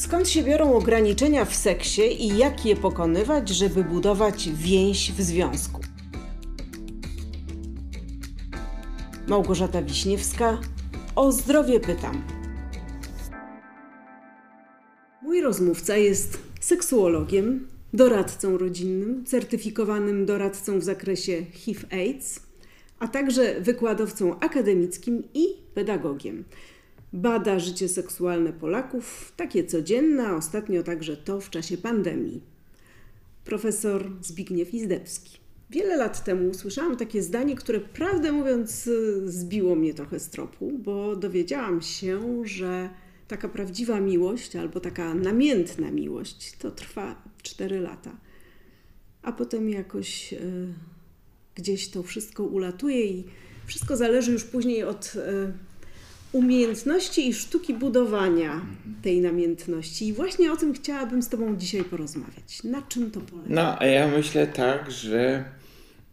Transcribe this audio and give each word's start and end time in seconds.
Skąd 0.00 0.28
się 0.28 0.42
biorą 0.42 0.74
ograniczenia 0.74 1.44
w 1.44 1.54
seksie 1.54 2.02
i 2.26 2.38
jak 2.38 2.66
je 2.66 2.76
pokonywać, 2.76 3.48
żeby 3.48 3.84
budować 3.84 4.50
więź 4.50 5.12
w 5.12 5.20
związku? 5.20 5.80
Małgorzata 9.28 9.82
Wiśniewska. 9.82 10.60
O 11.16 11.32
zdrowie 11.32 11.80
pytam. 11.80 12.22
Mój 15.22 15.40
rozmówca 15.40 15.96
jest 15.96 16.38
seksuologiem, 16.60 17.68
doradcą 17.92 18.58
rodzinnym, 18.58 19.26
certyfikowanym 19.26 20.26
doradcą 20.26 20.78
w 20.78 20.82
zakresie 20.82 21.42
HIV-AIDS, 21.52 22.40
a 22.98 23.08
także 23.08 23.60
wykładowcą 23.60 24.38
akademickim 24.38 25.22
i 25.34 25.46
pedagogiem. 25.74 26.44
Bada 27.12 27.58
życie 27.58 27.88
seksualne 27.88 28.52
Polaków, 28.52 29.32
takie 29.36 29.64
codzienne, 29.64 30.26
a 30.26 30.36
ostatnio 30.36 30.82
także 30.82 31.16
to 31.16 31.40
w 31.40 31.50
czasie 31.50 31.78
pandemii. 31.78 32.40
Profesor 33.44 34.10
Zbigniew 34.22 34.74
Izdebski. 34.74 35.38
Wiele 35.70 35.96
lat 35.96 36.24
temu 36.24 36.48
usłyszałam 36.48 36.96
takie 36.96 37.22
zdanie, 37.22 37.56
które 37.56 37.80
prawdę 37.80 38.32
mówiąc 38.32 38.90
zbiło 39.24 39.74
mnie 39.74 39.94
trochę 39.94 40.20
z 40.20 40.28
tropu, 40.28 40.72
bo 40.78 41.16
dowiedziałam 41.16 41.82
się, 41.82 42.42
że 42.44 42.90
taka 43.28 43.48
prawdziwa 43.48 44.00
miłość 44.00 44.56
albo 44.56 44.80
taka 44.80 45.14
namiętna 45.14 45.90
miłość 45.90 46.56
to 46.58 46.70
trwa 46.70 47.22
4 47.42 47.80
lata. 47.80 48.16
A 49.22 49.32
potem 49.32 49.68
jakoś 49.68 50.32
y, 50.32 50.38
gdzieś 51.54 51.88
to 51.88 52.02
wszystko 52.02 52.44
ulatuje 52.44 53.06
i 53.06 53.24
wszystko 53.66 53.96
zależy 53.96 54.32
już 54.32 54.44
później 54.44 54.84
od 54.84 55.14
y, 55.16 55.52
umiejętności 56.32 57.28
i 57.28 57.34
sztuki 57.34 57.74
budowania 57.74 58.60
tej 59.02 59.20
namiętności. 59.20 60.08
I 60.08 60.12
właśnie 60.12 60.52
o 60.52 60.56
tym 60.56 60.72
chciałabym 60.72 61.22
z 61.22 61.28
Tobą 61.28 61.56
dzisiaj 61.56 61.84
porozmawiać. 61.84 62.64
Na 62.64 62.82
czym 62.82 63.10
to 63.10 63.20
polega? 63.20 63.48
No, 63.48 63.78
a 63.78 63.86
ja 63.86 64.08
myślę 64.08 64.46
tak, 64.46 64.90
że 64.90 65.44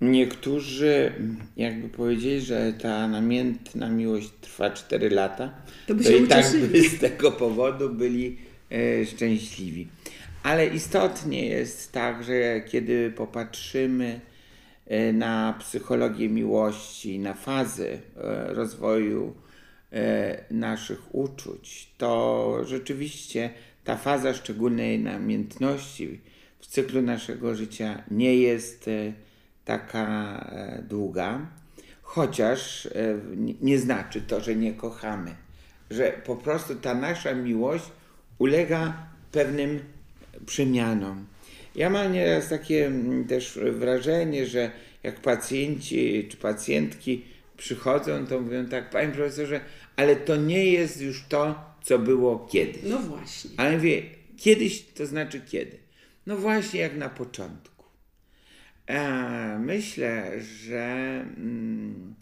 niektórzy 0.02 1.12
jakby 1.58 1.90
powiedzieli, 1.90 2.42
że 2.42 2.74
ta 2.82 3.08
namiętna 3.08 3.90
miłość 3.90 4.30
trwa 4.42 4.70
4 4.70 5.10
lata, 5.10 5.54
to, 5.88 5.96
by 5.96 6.04
to 6.04 6.12
i 6.12 6.28
tak 6.28 6.46
by 6.72 6.82
z 6.82 7.00
tego 7.00 7.32
powodu 7.32 7.90
byli 7.90 8.38
e, 8.72 9.06
szczęśliwi. 9.06 9.88
Ale 10.44 10.68
istotnie 10.68 11.48
jest 11.48 11.92
tak, 11.92 12.24
że 12.24 12.62
kiedy 12.62 13.12
popatrzymy 13.12 14.20
e, 14.88 15.14
na 15.14 15.56
psychologię 15.60 16.30
miłości, 16.30 17.20
na 17.20 17.34
fazy 17.34 18.00
e, 18.18 18.54
rozwoju 18.54 19.34
naszych 20.52 21.16
uczuć, 21.16 21.90
to 21.98 22.62
rzeczywiście 22.66 23.50
ta 23.84 23.98
faza 23.98 24.34
szczególnej 24.34 25.00
namiętności 25.00 26.22
w 26.60 26.66
cyklu 26.68 27.02
naszego 27.02 27.56
życia 27.56 28.04
nie 28.12 28.36
jest 28.36 28.88
e, 28.88 29.14
taka 29.66 30.38
e, 30.52 30.84
długa, 30.90 31.40
chociaż 32.02 32.86
e, 32.86 32.92
nie- 33.36 33.54
nie 33.62 33.80
znaczy 33.80 34.22
to, 34.22 34.42
że 34.42 34.56
nie 34.56 34.74
kochamy, 34.74 35.36
że 35.92 36.22
po 36.26 36.36
prostu 36.36 36.76
ta 36.76 36.94
nasza 36.94 37.34
miłość 37.34 37.86
ulega 38.38 39.08
pewnym 39.32 39.80
przemianom. 40.46 41.26
Ja 41.76 41.90
mam 41.90 42.14
nieraz 42.14 42.50
takie 42.50 42.86
mm, 42.88 43.26
też 43.28 43.60
wrażenie, 43.72 44.46
że 44.46 44.72
jak 45.04 45.20
pacjenci 45.20 46.28
czy 46.30 46.38
pacjentki 46.38 47.26
przychodzą, 47.58 48.28
to 48.28 48.42
mówią 48.42 48.66
tak, 48.66 48.90
panie 48.90 49.14
profesorze, 49.14 49.62
ale 49.96 50.16
to 50.16 50.36
nie 50.36 50.66
jest 50.66 51.02
już 51.02 51.24
to, 51.30 51.76
co 51.84 52.00
było 52.00 52.48
kiedyś. 52.52 52.84
No 52.84 53.00
właśnie. 53.00 53.52
Ale 53.58 53.72
mówię, 53.72 54.04
kiedyś 54.38 54.86
to 54.86 55.06
znaczy 55.06 55.42
kiedy? 55.42 55.78
No 56.26 56.38
właśnie 56.38 56.80
jak 56.80 56.98
na 56.98 57.10
początku. 57.10 57.86
E, 58.88 59.60
myślę, 59.60 60.42
że 60.42 60.86
mm, 61.38 62.16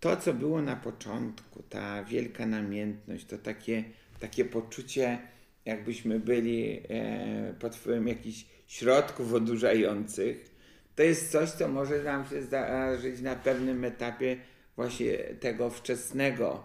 to, 0.00 0.16
co 0.16 0.34
było 0.34 0.62
na 0.62 0.76
początku, 0.76 1.62
ta 1.62 2.04
wielka 2.04 2.46
namiętność, 2.46 3.24
to 3.24 3.38
takie, 3.38 3.84
takie 4.20 4.44
poczucie, 4.44 5.18
jakbyśmy 5.64 6.20
byli 6.20 6.80
e, 6.88 7.54
pod 7.60 7.76
wpływem 7.76 8.08
jakichś 8.08 8.44
środków 8.68 9.34
odurzających, 9.34 10.50
to 10.96 11.02
jest 11.02 11.32
coś, 11.32 11.50
co 11.50 11.68
może 11.68 12.02
nam 12.02 12.26
się 12.26 12.42
zdarzyć 12.42 13.20
na 13.20 13.36
pewnym 13.36 13.84
etapie 13.84 14.36
właśnie 14.76 15.18
tego 15.18 15.70
wczesnego 15.70 16.64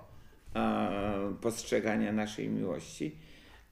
e, 0.55 1.35
postrzegania 1.41 2.11
naszej 2.11 2.49
miłości, 2.49 3.15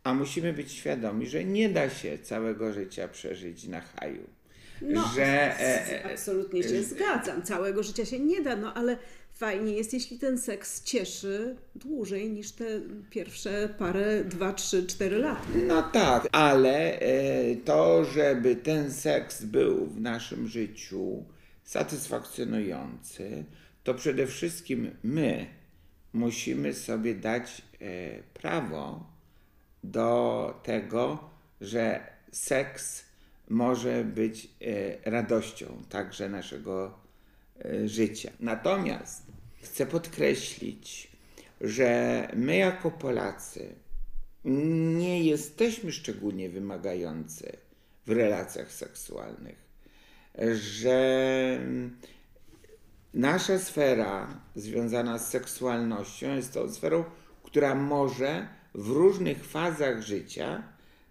a 0.04 0.14
musimy 0.14 0.54
być 0.54 0.72
świadomi, 0.72 1.28
że 1.28 1.44
nie 1.44 1.70
da 1.70 1.90
się 1.90 2.18
całego 2.18 2.74
życia 2.74 3.08
przeżyć 3.08 3.68
na 3.68 3.82
haju. 3.82 4.24
No, 4.82 5.12
że 5.16 5.26
e, 5.26 6.04
e, 6.06 6.14
absolutnie 6.14 6.64
się 6.64 6.84
zgadzam. 6.84 7.44
Całego 7.44 7.84
życia 7.84 8.06
się 8.06 8.20
nie 8.20 8.42
da, 8.42 8.56
no 8.56 8.74
ale 8.74 8.98
fajnie 9.34 9.74
jest, 9.74 9.94
jeśli 9.94 10.20
ten 10.20 10.38
seks 10.38 10.84
cieszy 10.84 11.56
dłużej 11.76 12.30
niż 12.30 12.52
te 12.52 12.66
pierwsze 13.10 13.76
parę, 13.78 14.24
dwa, 14.24 14.54
trzy, 14.54 14.88
cztery 14.88 15.18
lat. 15.18 15.48
No 15.68 15.84
tak, 15.84 16.28
ale 16.32 17.00
e, 17.00 17.56
to, 17.56 18.06
żeby 18.06 18.56
ten 18.56 18.92
seks 18.92 19.44
był 19.44 19.86
w 19.86 20.02
naszym 20.02 20.48
życiu 20.48 21.26
satysfakcjonujący, 21.64 23.46
to 23.84 23.94
przede 23.94 24.28
wszystkim 24.28 24.92
my 25.04 25.48
musimy 26.14 26.74
sobie 26.74 27.16
dać 27.16 27.62
e, 27.82 28.24
prawo 28.34 29.08
do 29.84 30.60
tego, 30.64 31.30
że 31.62 32.08
seks 32.32 33.06
może 33.50 34.04
być 34.04 34.50
e, 34.62 35.12
radością 35.12 35.66
także 35.90 36.30
naszego 36.30 37.03
życia. 37.86 38.32
Natomiast 38.40 39.24
chcę 39.62 39.86
podkreślić, 39.86 41.12
że 41.62 42.28
my 42.36 42.58
jako 42.58 42.92
Polacy 42.92 43.76
nie 44.46 45.24
jesteśmy 45.24 45.92
szczególnie 45.92 46.50
wymagający 46.50 47.58
w 48.06 48.12
relacjach 48.12 48.72
seksualnych, 48.72 49.56
że 50.54 51.60
nasza 53.14 53.60
sfera 53.60 54.42
związana 54.56 55.18
z 55.18 55.30
seksualnością 55.30 56.36
jest 56.36 56.54
tą 56.54 56.74
sferą, 56.74 57.04
która 57.44 57.76
może 57.76 58.48
w 58.76 58.90
różnych 58.90 59.46
fazach 59.46 60.02
życia 60.02 60.64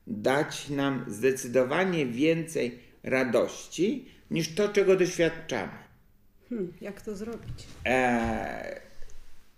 dać 0.07 0.69
nam 0.69 1.05
zdecydowanie 1.09 2.07
więcej 2.07 2.79
radości 3.03 4.09
niż 4.31 4.55
to, 4.55 4.69
czego 4.69 4.97
doświadczamy. 4.97 5.92
Hmm, 6.53 6.73
jak 6.81 7.03
to 7.03 7.17
zrobić? 7.17 7.67
E, 7.87 8.81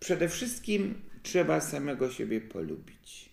przede 0.01 0.29
wszystkim 0.29 1.03
trzeba 1.23 1.61
samego 1.61 2.11
siebie 2.11 2.41
polubić. 2.41 3.29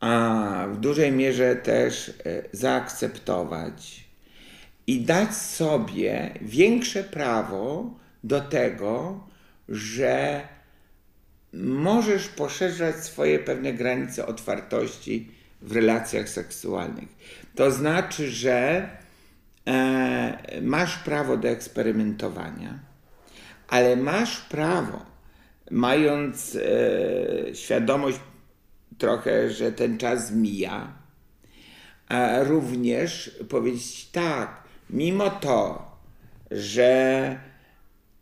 A 0.00 0.66
w 0.72 0.76
dużej 0.76 1.12
mierze 1.12 1.56
też 1.56 2.08
e, 2.08 2.12
zaakceptować 2.52 4.04
i 4.86 5.00
dać 5.00 5.34
sobie 5.34 6.34
większe 6.40 7.04
prawo 7.04 7.94
do 8.24 8.40
tego, 8.40 9.24
że 9.68 10.48
możesz 11.52 12.28
poszerzać 12.28 12.96
swoje 12.96 13.38
pewne 13.38 13.72
granice 13.72 14.26
otwartości 14.26 15.30
w 15.62 15.72
relacjach 15.72 16.28
seksualnych. 16.28 17.08
To 17.54 17.70
znaczy, 17.70 18.30
że 18.30 18.88
masz 20.62 20.98
prawo 20.98 21.36
do 21.36 21.48
eksperymentowania, 21.48 22.78
ale 23.68 23.96
masz 23.96 24.40
prawo, 24.40 25.06
mając 25.70 26.56
e, 26.56 27.54
świadomość 27.54 28.20
trochę, 28.98 29.50
że 29.50 29.72
ten 29.72 29.98
czas 29.98 30.32
mija, 30.32 31.00
również 32.42 33.38
powiedzieć 33.48 34.08
tak, 34.12 34.62
mimo 34.90 35.30
to, 35.30 35.90
że 36.50 37.38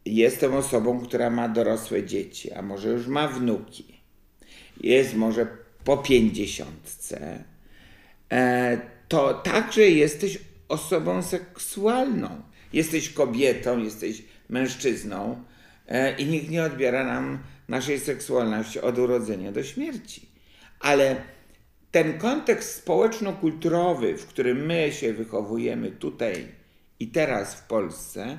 jestem 0.04 0.54
osobą, 0.54 1.00
która 1.00 1.30
ma 1.30 1.48
dorosłe 1.48 2.04
dzieci, 2.04 2.52
a 2.52 2.62
może 2.62 2.88
już 2.88 3.06
ma 3.06 3.28
wnuki, 3.28 4.00
jest 4.80 5.14
może 5.14 5.46
po 5.84 5.96
pięćdziesiątce, 5.96 7.44
e, 8.32 8.78
to 9.08 9.34
także 9.34 9.82
jesteś 9.82 10.38
osobą 10.68 11.22
seksualną. 11.22 12.42
Jesteś 12.72 13.12
kobietą, 13.12 13.78
jesteś 13.78 14.22
mężczyzną 14.48 15.44
e, 15.88 16.16
i 16.16 16.26
nikt 16.26 16.50
nie 16.50 16.62
odbiera 16.62 17.04
nam 17.04 17.38
naszej 17.68 18.00
seksualności 18.00 18.80
od 18.80 18.98
urodzenia 18.98 19.52
do 19.52 19.62
śmierci. 19.62 20.28
Ale 20.80 21.16
ten 21.90 22.18
kontekst 22.18 22.74
społeczno-kulturowy, 22.74 24.16
w 24.16 24.26
którym 24.26 24.66
my 24.66 24.92
się 24.92 25.12
wychowujemy 25.12 25.90
tutaj 25.90 26.48
i 27.00 27.08
teraz 27.08 27.54
w 27.54 27.66
Polsce, 27.66 28.38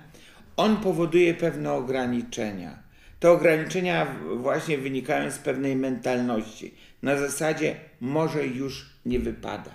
on 0.57 0.77
powoduje 0.77 1.33
pewne 1.33 1.73
ograniczenia. 1.73 2.89
te 3.19 3.31
ograniczenia 3.31 4.07
właśnie 4.37 4.77
wynikają 4.77 5.31
z 5.31 5.37
pewnej 5.37 5.75
mentalności. 5.75 6.73
Na 7.01 7.17
zasadzie 7.17 7.75
może 8.01 8.45
już 8.45 8.89
nie 9.05 9.19
wypada. 9.19 9.71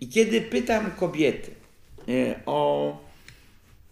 I 0.00 0.08
kiedy 0.08 0.40
pytam 0.40 0.90
kobiety 0.90 1.50
o 2.46 2.96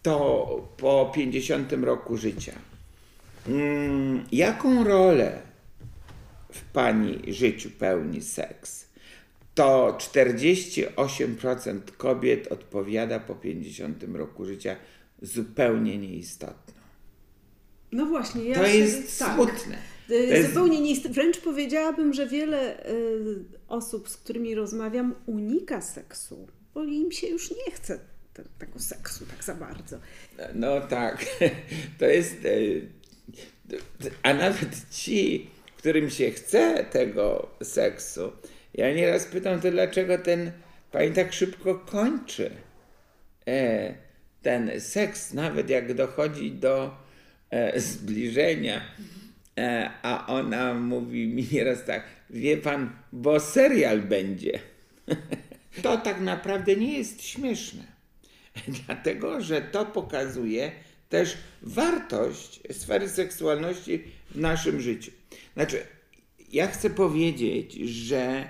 to 0.03 0.69
po 0.77 1.13
50 1.15 1.73
roku 1.73 2.17
życia, 2.17 2.53
mm, 3.49 4.25
jaką 4.33 4.85
rolę 4.85 5.39
w 6.53 6.63
pani 6.73 7.35
życiu 7.35 7.71
pełni 7.79 8.23
seks, 8.23 8.87
to 9.55 9.97
48% 9.99 11.81
kobiet 11.97 12.53
odpowiada 12.53 13.21
po 13.21 13.35
50 13.35 14.05
roku 14.17 14.45
życia 14.45 14.77
zupełnie 15.23 15.99
nieistotną. 15.99 16.75
No 17.93 18.07
właśnie, 18.07 18.45
ja 18.45 18.55
To 18.59 18.67
się- 18.67 18.77
jest 18.77 19.19
tak. 19.19 19.35
smutne. 19.35 19.75
Y, 19.75 20.09
To 20.09 20.15
jest- 20.15 20.49
Zupełnie 20.49 20.81
nie 20.81 20.91
ist- 20.91 21.09
Wręcz 21.11 21.39
powiedziałabym, 21.41 22.15
że 22.15 22.27
wiele 22.27 22.87
y, 22.91 23.45
osób, 23.69 24.09
z 24.09 24.17
którymi 24.17 24.55
rozmawiam, 24.55 25.15
unika 25.27 25.81
seksu, 25.81 26.49
bo 26.77 26.85
im 26.85 27.13
się 27.13 27.27
już 27.27 27.51
nie 27.51 27.73
chce 27.73 27.99
te, 28.35 28.43
tego 28.59 28.79
seksu 28.79 29.27
tak 29.27 29.45
za 29.45 29.55
bardzo. 29.55 29.99
No 30.55 30.81
tak, 30.81 31.27
to 31.99 32.05
jest. 32.05 32.37
e, 32.45 33.79
A 34.23 34.35
nawet 34.35 34.91
ci, 34.91 35.51
którym 35.77 36.11
się 36.11 36.31
chce 36.31 36.85
tego 36.85 37.51
seksu, 37.63 38.33
ja 38.75 38.95
nieraz 38.95 39.25
pytam, 39.25 39.61
to 39.61 39.71
dlaczego 39.71 40.19
ten 40.19 40.53
pani 40.93 41.13
tak 41.13 41.33
szybko 41.33 41.75
kończy 41.75 42.51
e, 43.47 43.95
ten 44.43 44.81
seks, 44.81 45.33
nawet 45.33 45.71
jak 45.71 45.95
dochodzi 45.95 46.53
do 46.53 46.97
e, 47.51 47.81
zbliżenia. 47.81 48.81
A 50.03 50.27
ona 50.27 50.75
mówi 50.75 51.27
mi 51.29 51.49
nieraz 51.53 51.85
tak, 51.85 52.05
wie 52.31 52.57
pan, 52.57 52.91
bo 53.13 53.41
serial 53.41 54.01
będzie. 54.01 54.61
To 55.83 55.97
tak 55.97 56.21
naprawdę 56.21 56.77
nie 56.77 56.99
jest 56.99 57.23
śmieszne. 57.23 57.85
Dlatego, 58.87 59.41
że 59.41 59.63
to 59.63 59.87
pokazuje 59.87 60.73
też 61.09 61.37
wartość 61.63 62.61
sfery 62.73 63.09
seksualności 63.09 64.03
w 64.31 64.41
naszym 64.41 64.81
życiu. 64.81 65.11
Znaczy, 65.55 65.87
ja 66.53 66.67
chcę 66.67 66.91
powiedzieć, 66.91 67.75
że 67.75 68.49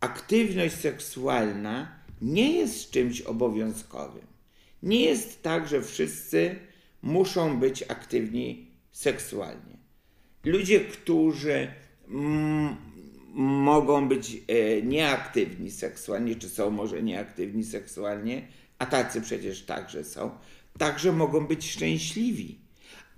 aktywność 0.00 0.74
seksualna 0.74 1.92
nie 2.22 2.52
jest 2.52 2.90
czymś 2.90 3.20
obowiązkowym. 3.20 4.26
Nie 4.82 5.00
jest 5.00 5.42
tak, 5.42 5.68
że 5.68 5.82
wszyscy 5.82 6.56
muszą 7.02 7.60
być 7.60 7.82
aktywni 7.82 8.66
seksualnie. 8.92 9.76
Ludzie, 10.44 10.80
którzy 10.80 11.72
mm, 12.08 12.76
mogą 13.34 14.08
być 14.08 14.36
e, 14.48 14.82
nieaktywni 14.82 15.70
seksualnie, 15.70 16.36
czy 16.36 16.48
są 16.48 16.70
może 16.70 17.02
nieaktywni 17.02 17.64
seksualnie, 17.64 18.48
a 18.78 18.86
tacy 18.86 19.20
przecież 19.20 19.62
także 19.62 20.04
są, 20.04 20.30
także 20.78 21.12
mogą 21.12 21.46
być 21.46 21.70
szczęśliwi. 21.70 22.58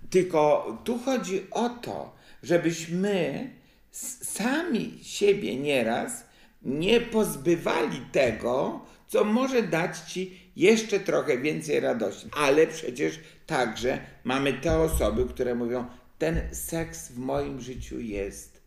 Tylko 0.09 0.67
tu 0.83 0.99
chodzi 0.99 1.41
o 1.51 1.69
to, 1.69 2.15
żebyśmy 2.43 3.49
sami 3.91 4.99
siebie 5.01 5.55
nieraz 5.55 6.25
nie 6.61 7.01
pozbywali 7.01 8.01
tego, 8.11 8.85
co 9.07 9.23
może 9.23 9.63
dać 9.63 9.99
ci 9.99 10.39
jeszcze 10.55 10.99
trochę 10.99 11.37
więcej 11.37 11.79
radości. 11.79 12.27
Ale 12.37 12.67
przecież 12.67 13.19
także 13.45 13.99
mamy 14.23 14.53
te 14.53 14.79
osoby, 14.79 15.25
które 15.25 15.55
mówią, 15.55 15.85
ten 16.17 16.55
seks 16.55 17.11
w 17.11 17.17
moim 17.17 17.61
życiu 17.61 17.99
jest 17.99 18.61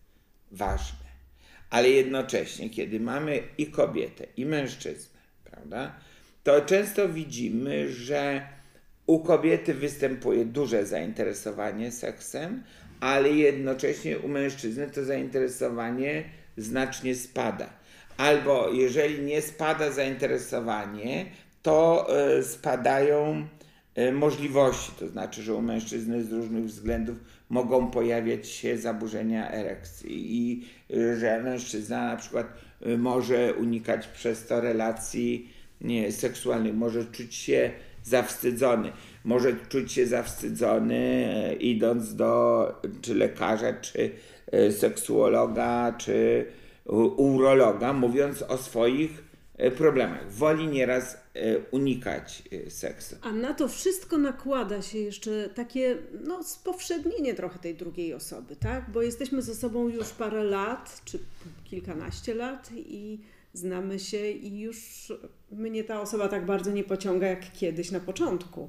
ważny. 0.53 1.08
Ale 1.71 1.91
jednocześnie, 1.91 2.71
kiedy 2.71 3.01
mamy 3.01 3.43
i 3.59 3.67
kobietę, 3.67 4.27
i 4.37 4.47
mężczyznę, 4.47 5.21
prawda, 5.45 5.95
to 6.45 6.61
często 6.61 7.09
widzimy, 7.09 7.93
że 7.93 8.49
u 9.07 9.21
kobiety 9.21 9.75
występuje 9.75 10.45
duże 10.45 10.87
zainteresowanie 10.87 11.93
seksem, 11.93 12.63
ale 13.01 13.31
jednocześnie 13.31 14.19
u 14.19 14.29
mężczyzny 14.29 14.91
to 14.91 15.05
zainteresowanie 15.05 16.25
znacznie 16.57 17.15
spada. 17.15 17.71
Albo 18.17 18.71
jeżeli 18.73 19.23
nie 19.23 19.43
spada 19.43 19.91
zainteresowanie, 19.91 21.27
to 21.63 22.07
e, 22.19 22.43
spadają 22.43 23.47
e, 23.95 24.13
możliwości, 24.13 24.93
to 24.99 25.09
znaczy, 25.09 25.43
że 25.43 25.55
u 25.55 25.63
mężczyzny 25.63 26.25
z 26.25 26.33
różnych 26.33 26.65
względów 26.65 27.17
mogą 27.49 27.91
pojawiać 27.91 28.49
się 28.49 28.79
zaburzenia 28.79 29.51
erekcji 29.51 30.37
i 30.37 30.65
e, 30.97 31.17
że 31.17 31.43
mężczyzna 31.43 32.07
na 32.07 32.17
przykład 32.17 32.47
e, 32.83 32.97
może 32.97 33.55
unikać 33.55 34.07
przez 34.07 34.47
to 34.47 34.61
relacji 34.61 35.49
nie, 35.81 36.13
seksualnych, 36.13 36.75
może 36.75 37.05
czuć 37.05 37.35
się 37.35 37.71
zawstydzony, 38.03 38.93
może 39.25 39.53
czuć 39.69 39.93
się 39.93 40.07
zawstydzony 40.07 40.95
e, 40.97 41.55
idąc 41.55 42.15
do 42.15 42.73
czy 43.03 43.15
lekarza, 43.15 43.73
czy 43.73 44.11
e, 44.53 44.73
seksuologa, 44.73 45.95
czy 45.99 46.47
urologa, 47.17 47.93
mówiąc 47.93 48.43
o 48.43 48.59
swoich 48.59 49.25
e, 49.57 49.71
problemach. 49.71 50.33
Woli 50.33 50.67
nieraz 50.67 51.28
unikać 51.71 52.43
e, 52.53 52.71
seksu. 52.71 53.17
A 53.23 53.33
na 53.33 53.55
to 53.55 53.69
wszystko 53.69 54.19
nakłada 54.19 54.83
się 54.83 54.99
jeszcze 54.99 55.49
takie 55.49 55.97
no, 56.25 56.45
spowszednienie 56.45 57.35
trochę 57.35 57.59
tej 57.59 57.75
drugiej 57.75 58.15
osoby, 58.15 58.57
tak? 58.57 58.91
Bo 58.91 59.03
jesteśmy 59.03 59.43
ze 59.43 59.55
sobą 59.55 59.89
już 59.89 60.09
parę 60.09 60.45
lat, 60.45 61.03
czy 61.05 61.19
kilkanaście 61.65 62.35
lat 62.35 62.71
i 62.77 63.19
znamy 63.53 63.99
się 63.99 64.31
i 64.31 64.61
już 64.61 65.13
mnie 65.53 65.85
ta 65.85 66.01
osoba 66.01 66.29
tak 66.29 66.47
bardzo 66.47 66.71
nie 66.73 66.85
pociąga 66.85 67.27
jak 67.27 67.53
kiedyś 67.53 67.91
na 67.91 68.01
początku. 68.01 68.69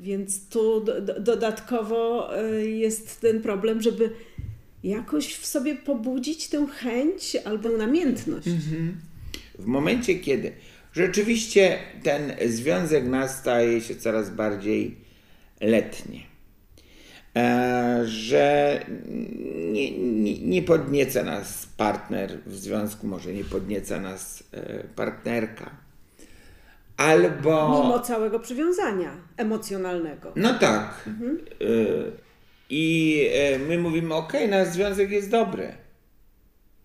Więc 0.00 0.48
tu 0.48 0.80
do, 0.80 1.00
do, 1.00 1.20
dodatkowo 1.20 2.30
y, 2.40 2.70
jest 2.70 3.20
ten 3.20 3.42
problem, 3.42 3.82
żeby 3.82 4.10
jakoś 4.84 5.34
w 5.34 5.46
sobie 5.46 5.74
pobudzić 5.74 6.48
tę 6.48 6.66
chęć 6.66 7.36
albo 7.44 7.68
namiętność. 7.68 8.48
W 9.58 9.66
momencie, 9.66 10.14
kiedy 10.14 10.52
rzeczywiście 10.92 11.78
ten 12.02 12.32
związek 12.46 13.04
nas 13.04 13.38
staje 13.38 13.80
się 13.80 13.96
coraz 13.96 14.30
bardziej 14.30 14.96
letni, 15.60 16.26
e, 17.36 18.02
że 18.04 18.80
nie, 19.72 19.98
nie, 19.98 20.38
nie 20.38 20.62
podnieca 20.62 21.22
nas 21.22 21.66
partner 21.76 22.38
w 22.46 22.56
związku, 22.56 23.06
może 23.06 23.32
nie 23.32 23.44
podnieca 23.44 24.00
nas 24.00 24.44
e, 24.52 24.84
partnerka, 24.84 25.82
albo... 26.96 27.82
Mimo 27.82 28.00
całego 28.00 28.40
przywiązania 28.40 29.16
emocjonalnego. 29.36 30.32
No 30.36 30.54
tak. 30.54 31.08
Y, 31.62 32.12
I 32.70 33.16
y, 33.54 33.58
my 33.58 33.78
mówimy, 33.78 34.14
okej, 34.14 34.48
nasz 34.48 34.68
związek 34.68 35.10
jest 35.10 35.30
dobry. 35.30 35.72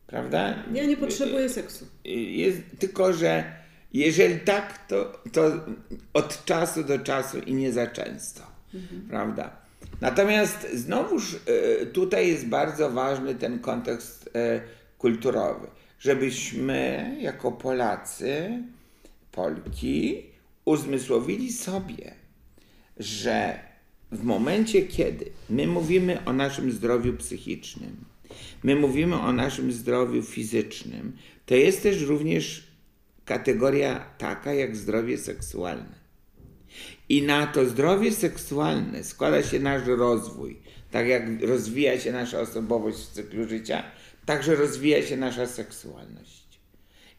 Prawda? 0.07 0.55
Ja 0.73 0.85
nie 0.85 0.97
potrzebuję 0.97 1.49
seksu. 1.49 1.85
Y, 2.05 2.09
Jest, 2.09 2.61
tylko, 2.79 3.13
że 3.13 3.56
jeżeli 3.99 4.39
tak, 4.39 4.87
to, 4.87 5.21
to 5.31 5.51
od 6.13 6.45
czasu 6.45 6.83
do 6.83 6.99
czasu 6.99 7.39
i 7.39 7.53
nie 7.53 7.73
za 7.73 7.87
często. 7.87 8.41
Prawda? 9.09 9.51
Natomiast 10.01 10.67
znowuż 10.73 11.33
y, 11.81 11.85
tutaj 11.85 12.27
jest 12.27 12.47
bardzo 12.47 12.89
ważny 12.89 13.35
ten 13.35 13.59
kontekst 13.59 14.27
y, 14.27 14.61
kulturowy, 14.97 15.67
żebyśmy 15.99 17.11
jako 17.21 17.51
Polacy, 17.51 18.63
Polki, 19.31 20.23
uzmysłowili 20.65 21.53
sobie, 21.53 22.13
że 22.97 23.59
w 24.11 24.23
momencie, 24.23 24.81
kiedy 24.81 25.25
my 25.49 25.67
mówimy 25.67 26.25
o 26.25 26.33
naszym 26.33 26.71
zdrowiu 26.71 27.13
psychicznym, 27.13 28.05
my 28.63 28.75
mówimy 28.75 29.15
o 29.15 29.31
naszym 29.31 29.71
zdrowiu 29.71 30.21
fizycznym, 30.21 31.17
to 31.45 31.55
jest 31.55 31.83
też 31.83 32.01
również 32.01 32.66
kategoria 33.27 34.05
taka 34.17 34.53
jak 34.53 34.75
zdrowie 34.75 35.17
seksualne. 35.17 35.97
I 37.09 37.21
na 37.21 37.47
to 37.47 37.65
zdrowie 37.65 38.11
seksualne 38.11 39.03
składa 39.03 39.43
się 39.43 39.59
nasz 39.59 39.87
rozwój. 39.87 40.59
Tak 40.91 41.07
jak 41.07 41.23
rozwija 41.41 41.99
się 41.99 42.11
nasza 42.11 42.39
osobowość 42.39 42.97
w 42.97 43.11
cyklu 43.11 43.47
życia, 43.47 43.83
także 44.25 44.55
rozwija 44.55 45.01
się 45.01 45.17
nasza 45.17 45.47
seksualność. 45.47 46.59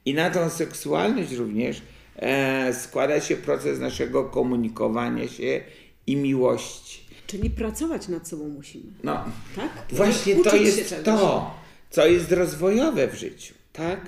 I 0.04 0.14
na 0.14 0.30
tą 0.30 0.50
seksualność 0.50 1.32
również 1.32 1.82
e, 2.16 2.74
składa 2.74 3.20
się 3.20 3.36
proces 3.36 3.78
naszego 3.78 4.24
komunikowania 4.24 5.28
się 5.28 5.60
i 6.06 6.16
miłości. 6.16 7.00
Czyli 7.26 7.50
pracować 7.50 8.08
nad 8.08 8.28
sobą 8.28 8.48
musimy. 8.48 8.92
No, 9.02 9.24
Tak? 9.56 9.70
Właśnie 9.92 10.34
Uczyć 10.34 10.52
to 10.52 10.56
jest 10.56 11.04
to, 11.04 11.54
co 11.90 12.06
jest 12.06 12.32
rozwojowe 12.32 13.08
w 13.08 13.14
życiu, 13.14 13.54
tak? 13.72 14.00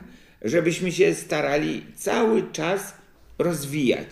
Żebyśmy 0.42 0.92
się 0.92 1.14
starali 1.14 1.86
cały 1.96 2.52
czas 2.52 2.94
rozwijać 3.38 4.06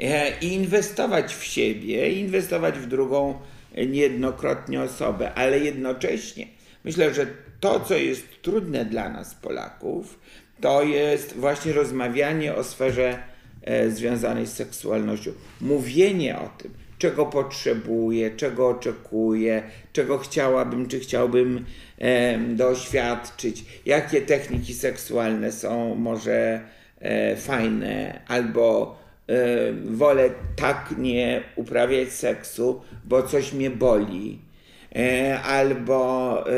e, 0.00 0.40
i 0.40 0.46
inwestować 0.46 1.34
w 1.34 1.44
siebie, 1.44 2.10
inwestować 2.12 2.78
w 2.78 2.86
drugą 2.86 3.38
niejednokrotnie 3.86 4.82
osobę, 4.82 5.34
ale 5.34 5.58
jednocześnie 5.58 6.46
myślę, 6.84 7.14
że 7.14 7.26
to, 7.60 7.80
co 7.80 7.94
jest 7.94 8.42
trudne 8.42 8.84
dla 8.84 9.08
nas, 9.08 9.34
Polaków, 9.34 10.18
to 10.60 10.82
jest 10.82 11.36
właśnie 11.36 11.72
rozmawianie 11.72 12.54
o 12.54 12.64
sferze 12.64 13.18
e, 13.62 13.90
związanej 13.90 14.46
z 14.46 14.52
seksualnością. 14.52 15.32
Mówienie 15.60 16.38
o 16.38 16.48
tym, 16.58 16.74
czego 17.04 17.26
potrzebuję, 17.26 18.30
czego 18.30 18.68
oczekuję, 18.68 19.62
czego 19.92 20.18
chciałabym, 20.18 20.88
czy 20.88 21.00
chciałbym 21.00 21.64
e, 21.98 22.38
doświadczyć, 22.38 23.64
jakie 23.86 24.20
techniki 24.20 24.74
seksualne 24.74 25.52
są 25.52 25.94
może 25.94 26.60
e, 27.00 27.36
fajne, 27.36 28.20
albo 28.28 28.96
e, 29.28 29.34
wolę 29.72 30.30
tak 30.56 30.94
nie 30.98 31.42
uprawiać 31.56 32.08
seksu, 32.12 32.82
bo 33.04 33.22
coś 33.22 33.52
mnie 33.52 33.70
boli, 33.70 34.38
e, 34.96 35.40
albo 35.42 36.38
e, 36.48 36.52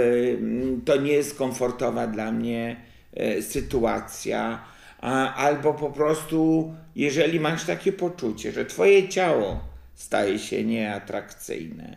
to 0.84 0.96
nie 0.96 1.12
jest 1.12 1.38
komfortowa 1.38 2.06
dla 2.06 2.32
mnie 2.32 2.76
e, 3.14 3.42
sytuacja, 3.42 4.64
a, 5.00 5.34
albo 5.34 5.74
po 5.74 5.90
prostu, 5.90 6.72
jeżeli 6.96 7.40
masz 7.40 7.64
takie 7.64 7.92
poczucie, 7.92 8.52
że 8.52 8.64
twoje 8.64 9.08
ciało 9.08 9.65
staje 9.96 10.38
się 10.38 10.64
nieatrakcyjne. 10.64 11.96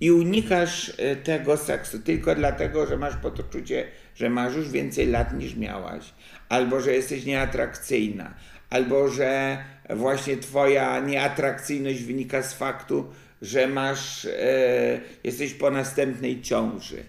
I 0.00 0.10
unikasz 0.10 0.92
e, 0.98 1.16
tego 1.16 1.56
seksu 1.56 1.98
tylko 1.98 2.34
dlatego, 2.34 2.86
że 2.86 2.96
masz 2.96 3.16
poczucie, 3.16 3.86
że 4.14 4.30
masz 4.30 4.54
już 4.56 4.70
więcej 4.70 5.06
lat 5.06 5.38
niż 5.38 5.56
miałaś, 5.56 6.14
albo 6.48 6.80
że 6.80 6.94
jesteś 6.94 7.24
nieatrakcyjna, 7.24 8.34
albo 8.70 9.08
że 9.08 9.58
właśnie 9.90 10.36
twoja 10.36 11.00
nieatrakcyjność 11.00 12.02
wynika 12.02 12.42
z 12.42 12.54
faktu, 12.54 13.06
że 13.42 13.66
masz, 13.66 14.24
e, 14.24 15.00
jesteś 15.24 15.54
po 15.54 15.70
następnej 15.70 16.42
ciąży. 16.42 17.04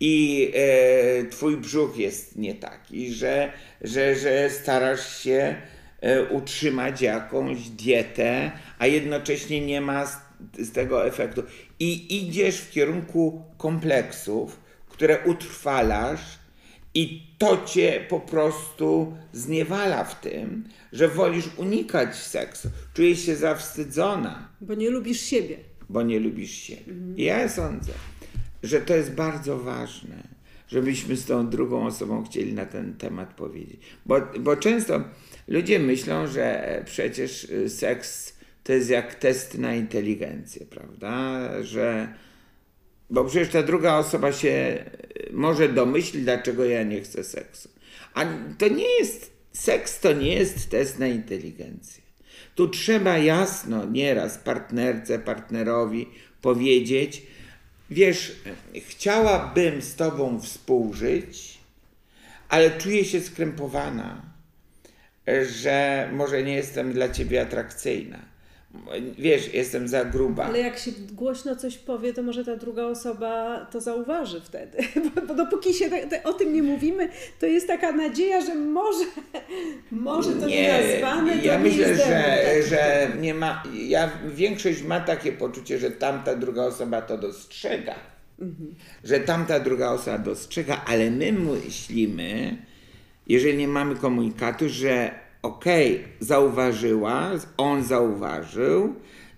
I 0.00 0.50
e, 0.54 1.24
twój 1.24 1.56
brzuch 1.56 1.96
jest 1.96 2.36
nie 2.36 2.54
taki, 2.54 3.12
że, 3.12 3.52
że, 3.80 4.16
że 4.16 4.50
starasz 4.50 5.18
się 5.22 5.56
utrzymać 6.30 7.00
jakąś 7.02 7.68
dietę, 7.68 8.52
a 8.78 8.86
jednocześnie 8.86 9.66
nie 9.66 9.80
ma 9.80 10.06
z, 10.06 10.72
tego 10.72 11.06
efektu. 11.06 11.42
I 11.78 12.18
idziesz 12.28 12.56
w 12.60 12.70
kierunku 12.70 13.42
kompleksów, 13.58 14.60
które 14.88 15.18
utrwalasz, 15.24 16.20
i 16.94 17.22
to 17.38 17.64
cię 17.66 18.06
po 18.08 18.20
prostu 18.20 19.16
zniewala 19.32 20.04
w 20.04 20.20
tym, 20.20 20.64
że 20.92 21.08
wolisz 21.08 21.48
unikać 21.56 22.16
seksu. 22.16 22.68
Czujesz 22.94 23.26
się 23.26 23.36
zawstydzona, 23.36 24.48
Bo 24.60 24.74
nie 24.74 24.90
lubisz 24.90 25.20
siebie. 25.20 25.56
bo 25.88 26.02
nie 26.02 26.20
lubisz 26.20 26.50
siebie. 26.50 26.92
I 27.16 27.24
ja 27.24 27.48
sądzę, 27.48 27.92
że 28.62 28.80
to 28.80 28.94
jest 28.96 29.12
bardzo 29.14 29.58
ważne, 29.58 30.16
żebyśmy 30.68 31.16
z 31.16 31.24
tą 31.26 31.48
drugą 31.50 31.86
osobą 31.86 32.24
chcieli 32.24 32.52
na 32.54 32.66
ten 32.66 32.94
temat 32.94 33.34
powiedzieć. 33.34 33.80
Bo, 34.06 34.20
bo 34.40 34.56
często 34.56 35.00
ludzie 35.48 35.78
myślą, 35.78 36.26
że 36.26 36.82
przecież 36.86 37.44
y, 37.44 37.70
seks 37.70 38.36
to 38.64 38.72
jest 38.72 38.90
jak 38.90 39.14
test 39.14 39.58
na 39.58 39.74
inteligencję, 39.74 40.66
prawda? 40.66 41.48
Że, 41.62 42.14
bo 43.10 43.24
przecież 43.24 43.48
ta 43.48 43.62
druga 43.62 43.98
osoba 43.98 44.32
się 44.32 44.84
y, 45.28 45.32
może 45.32 45.68
domyślić, 45.68 46.24
dlaczego 46.24 46.64
ja 46.64 46.82
nie 46.82 47.00
chcę 47.00 47.24
seksu. 47.24 47.68
A 48.14 48.24
to 48.58 48.68
nie 48.68 48.98
jest, 48.98 49.30
seks 49.52 50.00
to 50.00 50.12
nie 50.12 50.34
jest 50.34 50.70
test 50.70 50.98
na 50.98 51.06
inteligencję. 51.06 52.02
Tu 52.54 52.68
trzeba 52.68 53.18
jasno 53.18 53.84
nieraz 53.84 54.38
partnerce, 54.38 55.18
partnerowi 55.18 56.08
powiedzieć, 56.42 57.22
wiesz, 57.90 58.36
chciałabym 58.88 59.82
z 59.82 59.94
tobą 59.94 60.40
współżyć, 60.40 61.58
ale 62.48 62.70
czuję 62.70 63.04
się 63.04 63.20
skrępowana, 63.20 64.31
że 65.46 66.08
może 66.12 66.42
nie 66.42 66.54
jestem 66.54 66.92
dla 66.92 67.08
ciebie 67.08 67.42
atrakcyjna. 67.42 68.32
Wiesz, 69.18 69.54
jestem 69.54 69.88
za 69.88 70.04
gruba. 70.04 70.44
Ale 70.44 70.58
jak 70.58 70.78
się 70.78 70.90
głośno 71.12 71.56
coś 71.56 71.78
powie, 71.78 72.12
to 72.12 72.22
może 72.22 72.44
ta 72.44 72.56
druga 72.56 72.84
osoba 72.84 73.66
to 73.70 73.80
zauważy 73.80 74.40
wtedy. 74.40 74.78
Bo, 75.14 75.22
bo 75.22 75.34
dopóki 75.34 75.74
się 75.74 75.90
te, 75.90 76.06
te, 76.06 76.22
o 76.22 76.32
tym 76.32 76.52
nie 76.52 76.62
mówimy, 76.62 77.08
to 77.40 77.46
jest 77.46 77.66
taka 77.66 77.92
nadzieja, 77.92 78.40
że 78.40 78.54
może, 78.54 79.04
może 79.90 80.32
to 80.32 80.46
nienazwane 80.46 81.38
to 81.38 81.44
ja 81.44 81.56
nie 81.56 81.64
myślę, 81.64 81.96
że, 81.96 82.04
demon. 82.04 82.68
że 82.68 83.08
nie 83.20 83.34
ma. 83.34 83.62
Ja, 83.74 84.10
większość 84.34 84.82
ma 84.82 85.00
takie 85.00 85.32
poczucie, 85.32 85.78
że 85.78 85.90
tamta 85.90 86.36
druga 86.36 86.62
osoba 86.62 87.02
to 87.02 87.18
dostrzega. 87.18 87.94
Że 89.04 89.20
tamta 89.20 89.60
druga 89.60 89.90
osoba 89.90 90.18
dostrzega, 90.18 90.84
ale 90.86 91.10
my 91.10 91.32
myślimy, 91.32 92.56
jeżeli 93.26 93.58
nie 93.58 93.68
mamy 93.68 93.96
komunikatu, 93.96 94.68
że 94.68 95.14
okej, 95.42 96.04
zauważyła, 96.20 97.30
on 97.56 97.84
zauważył 97.84 98.94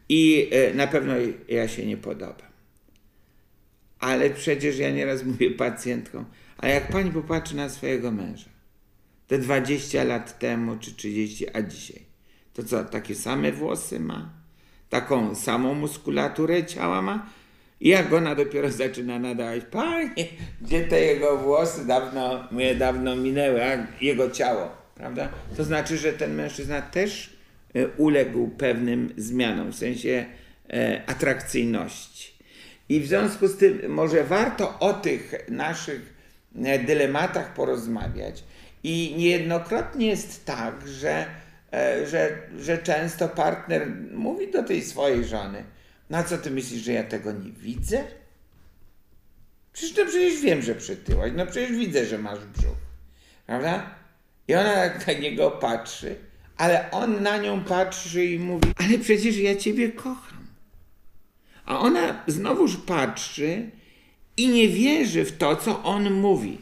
i 0.09 0.50
e, 0.53 0.75
na 0.75 0.87
pewno 0.87 1.14
ja 1.49 1.69
się 1.69 1.87
nie 1.87 1.97
podobam. 1.97 2.49
Ale 3.99 4.31
przecież 4.31 4.79
ja 4.79 4.91
nieraz 4.91 5.25
mówię 5.26 5.50
pacjentkom, 5.50 6.25
a 6.59 6.69
jak 6.69 6.88
pani 6.88 7.11
popatrzy 7.11 7.57
na 7.57 7.69
swojego 7.69 8.11
męża, 8.11 8.50
te 9.26 9.38
20 9.38 10.05
lat 10.05 10.38
temu 10.38 10.76
czy 10.81 10.95
30, 10.95 11.57
a 11.57 11.62
dzisiaj, 11.62 12.03
to 12.55 12.62
co, 12.62 12.85
takie 12.85 13.14
same 13.14 13.53
włosy 13.53 14.00
ma? 14.00 14.33
Taką 14.88 15.35
samą 15.35 15.75
muskulaturę 15.75 16.64
ciała 16.64 17.03
ma? 17.03 17.26
I 17.81 17.88
jak 17.88 18.12
ona 18.12 18.35
dopiero 18.35 18.71
zaczyna 18.71 19.19
nadawać, 19.19 19.62
panie, 19.71 20.26
gdzie 20.62 20.85
te 20.85 21.00
jego 21.00 21.37
włosy 21.37 21.87
dawno, 21.87 22.49
moje 22.50 22.75
dawno 22.75 23.16
minęły, 23.16 23.64
a 23.64 23.87
jego 24.00 24.31
ciało, 24.31 24.69
prawda? 24.95 25.28
To 25.57 25.64
znaczy, 25.64 25.99
że 25.99 26.12
ten 26.12 26.35
mężczyzna 26.35 26.83
też 26.83 27.37
e, 27.75 27.88
uległ 27.88 28.49
pewnym 28.49 29.12
zmianom, 29.16 29.73
w 29.73 29.76
sensie 29.76 30.25
e, 30.71 31.02
atrakcyjności. 31.07 32.35
I 32.88 33.00
w 33.00 33.07
związku 33.07 33.49
z 33.49 33.57
tym 33.57 33.88
może 33.88 34.25
warto 34.25 34.78
o 34.78 34.93
tych 34.93 35.35
naszych 35.49 36.14
e, 36.64 36.78
dylematach 36.78 37.54
porozmawiać. 37.54 38.45
I 38.85 39.14
niejednokrotnie 39.19 40.07
jest 40.07 40.45
tak, 40.45 40.88
że, 40.88 41.26
e, 41.73 42.07
że, 42.07 42.38
że 42.59 42.78
często 42.78 43.28
partner 43.28 43.87
mówi 44.12 44.50
do 44.50 44.62
tej 44.62 44.83
swojej 44.83 45.25
żony, 45.25 45.64
na 46.11 46.23
co 46.23 46.39
ty 46.39 46.51
myślisz, 46.51 46.83
że 46.83 46.93
ja 46.93 47.05
tego 47.05 47.33
nie 47.33 47.51
widzę? 47.53 48.05
Przecież 49.73 49.97
no 49.97 50.05
przecież 50.05 50.41
wiem, 50.41 50.63
że 50.63 50.75
przytyłaś, 50.75 51.33
no 51.37 51.47
przecież 51.47 51.79
widzę, 51.79 52.07
że 52.07 52.19
masz 52.19 52.39
brzuch, 52.39 52.77
prawda? 53.47 53.95
I 54.49 54.55
ona 54.55 54.75
tak 54.75 55.07
na 55.07 55.13
niego 55.13 55.51
patrzy, 55.51 56.17
ale 56.57 56.91
on 56.91 57.23
na 57.23 57.39
nią 57.39 57.65
patrzy 57.65 58.25
i 58.25 58.39
mówi, 58.39 58.73
ale 58.77 58.99
przecież 58.99 59.37
ja 59.37 59.57
ciebie 59.57 59.93
kocham. 59.93 60.47
A 61.67 61.79
ona 61.79 62.25
znowuż 62.27 62.77
patrzy 62.77 63.71
i 64.37 64.49
nie 64.49 64.69
wierzy 64.69 65.25
w 65.25 65.37
to, 65.37 65.57
co 65.57 65.83
on 65.83 66.13
mówi. 66.13 66.59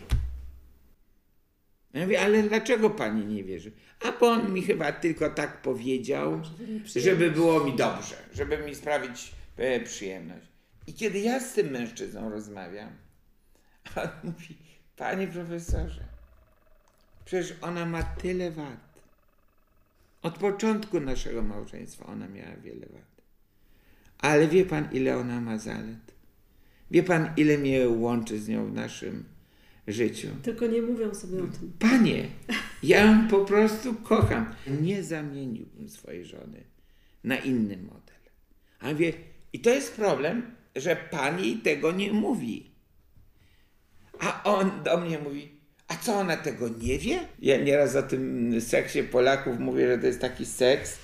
Ja 1.95 2.03
mówię, 2.03 2.21
ale 2.21 2.43
dlaczego 2.43 2.91
pani 2.91 3.27
nie 3.27 3.45
wierzy? 3.45 3.73
A 4.05 4.13
bo 4.13 4.31
on 4.31 4.53
mi 4.53 4.63
chyba 4.63 4.93
tylko 4.93 5.31
tak 5.31 5.63
powiedział, 5.63 6.41
żeby 6.85 7.31
było 7.31 7.65
mi 7.65 7.77
dobrze, 7.77 8.17
żeby 8.35 8.59
mi 8.59 8.75
sprawić 8.75 9.33
e, 9.57 9.81
przyjemność. 9.81 10.47
I 10.87 10.95
kiedy 10.95 11.19
ja 11.19 11.41
z 11.41 11.53
tym 11.53 11.71
mężczyzną 11.71 12.31
rozmawiam, 12.31 12.91
on 14.03 14.09
mówi, 14.25 14.57
panie 14.97 15.29
profesorze, 15.29 16.05
przecież 17.25 17.55
ona 17.61 17.87
ma 17.87 18.03
tyle 18.03 18.51
wad. 18.51 18.93
Od 20.23 20.39
początku 20.39 21.01
naszego 21.01 21.43
małżeństwa 21.43 22.07
ona 22.07 22.29
miała 22.29 22.57
wiele 22.57 22.87
wad. 22.87 23.13
Ale 24.19 24.49
wie 24.49 24.65
pan, 24.65 24.89
ile 24.93 25.17
ona 25.19 25.41
ma 25.41 25.59
zalet? 25.59 26.15
Wie 26.91 27.03
pan, 27.03 27.33
ile 27.37 27.59
mnie 27.59 27.89
łączy 27.89 28.41
z 28.41 28.49
nią 28.49 28.67
w 28.67 28.73
naszym 28.73 29.25
życiu? 29.89 30.29
Tylko 30.43 30.67
nie 30.67 30.83
mówią 30.83 31.15
sobie 31.15 31.39
o 31.39 31.47
tym. 31.47 31.73
Panie, 31.79 32.27
ja 32.83 33.05
ją 33.05 33.29
po 33.29 33.45
prostu 33.45 33.95
kocham. 33.95 34.55
Nie 34.81 35.03
zamieniłbym 35.03 35.89
swojej 35.89 36.25
żony 36.25 36.65
na 37.25 37.37
inny 37.37 37.77
model. 37.77 38.17
A 38.81 38.95
wie, 38.95 39.13
i 39.53 39.61
to 39.61 39.71
jest 39.71 39.97
problem, 39.97 40.55
że 40.77 40.97
pani 40.97 41.57
tego 41.57 41.93
nie 41.93 42.13
mówi. 42.13 42.71
A 44.19 44.43
on 44.43 44.71
do 44.85 44.99
mnie 44.99 45.19
mówi, 45.19 45.49
a 45.89 45.97
co 45.97 46.15
ona 46.15 46.37
tego 46.37 46.69
nie 46.69 46.99
wie? 46.99 47.21
Ja 47.39 47.57
nieraz 47.57 47.97
o 47.97 48.03
tym 48.03 48.55
seksie 48.61 49.03
Polaków 49.03 49.59
mówię, 49.59 49.89
że 49.89 49.99
to 49.99 50.07
jest 50.07 50.21
taki 50.21 50.47
seks, 50.47 50.99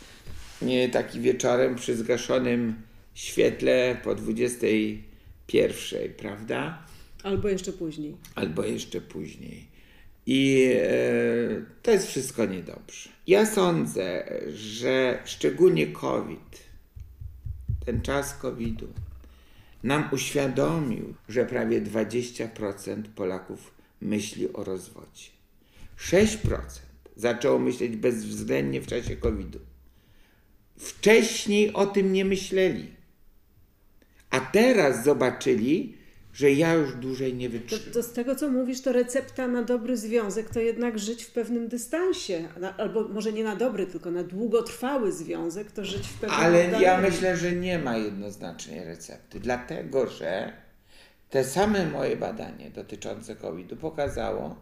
nie 0.62 0.88
taki 0.88 1.20
wieczorem 1.20 1.76
przy 1.76 1.96
zgaszonym 1.96 2.82
świetle 3.14 3.96
po 4.04 4.14
21, 4.14 6.12
prawda? 6.16 6.87
Albo 7.22 7.48
jeszcze 7.48 7.72
później. 7.72 8.16
albo 8.34 8.64
jeszcze 8.64 9.00
później. 9.00 9.68
I 10.26 10.72
e, 10.76 10.88
to 11.82 11.90
jest 11.90 12.06
wszystko 12.06 12.46
niedobrze. 12.46 13.10
Ja 13.26 13.46
sądzę, 13.46 14.32
że 14.54 15.22
szczególnie 15.24 15.86
COVID, 15.86 16.62
ten 17.86 18.02
czas 18.02 18.34
COVID-u, 18.34 18.86
nam 19.82 20.08
uświadomił, 20.12 21.14
że 21.28 21.46
prawie 21.46 21.82
20% 21.82 23.02
Polaków 23.02 23.74
myśli 24.00 24.52
o 24.52 24.64
rozwodzie. 24.64 25.24
6% 25.98 26.58
zaczęło 27.16 27.58
myśleć 27.58 27.96
bezwzględnie 27.96 28.80
w 28.80 28.86
czasie 28.86 29.16
COVID-u. 29.16 29.58
Wcześniej 30.78 31.72
o 31.72 31.86
tym 31.86 32.12
nie 32.12 32.24
myśleli. 32.24 32.90
A 34.30 34.40
teraz 34.40 35.04
zobaczyli, 35.04 35.97
że 36.38 36.50
ja 36.52 36.74
już 36.74 36.94
dłużej 36.94 37.34
nie 37.34 37.50
To, 37.50 37.52
wytrzymam. 37.52 37.92
to 37.92 38.02
z 38.02 38.12
tego, 38.12 38.34
co 38.34 38.50
mówisz, 38.50 38.80
to 38.80 38.92
recepta 38.92 39.48
na 39.48 39.62
dobry 39.62 39.96
związek 39.96 40.50
to 40.50 40.60
jednak 40.60 40.98
żyć 40.98 41.24
w 41.24 41.30
pewnym 41.30 41.68
dystansie. 41.68 42.48
Albo 42.78 43.08
może 43.08 43.32
nie 43.32 43.44
na 43.44 43.56
dobry, 43.56 43.86
tylko 43.86 44.10
na 44.10 44.22
długotrwały 44.22 45.12
związek 45.12 45.72
to 45.72 45.84
żyć 45.84 46.08
w 46.08 46.14
pewnym 46.14 46.40
Ale 46.40 46.80
ja 46.80 47.00
myślę, 47.00 47.36
że 47.36 47.52
nie 47.52 47.78
ma 47.78 47.96
jednoznacznej 47.96 48.84
recepty, 48.84 49.40
dlatego 49.40 50.06
że 50.10 50.52
te 51.30 51.44
same 51.44 51.86
moje 51.86 52.16
badanie 52.16 52.70
dotyczące 52.70 53.36
COVID-u 53.36 53.76
pokazało, 53.76 54.56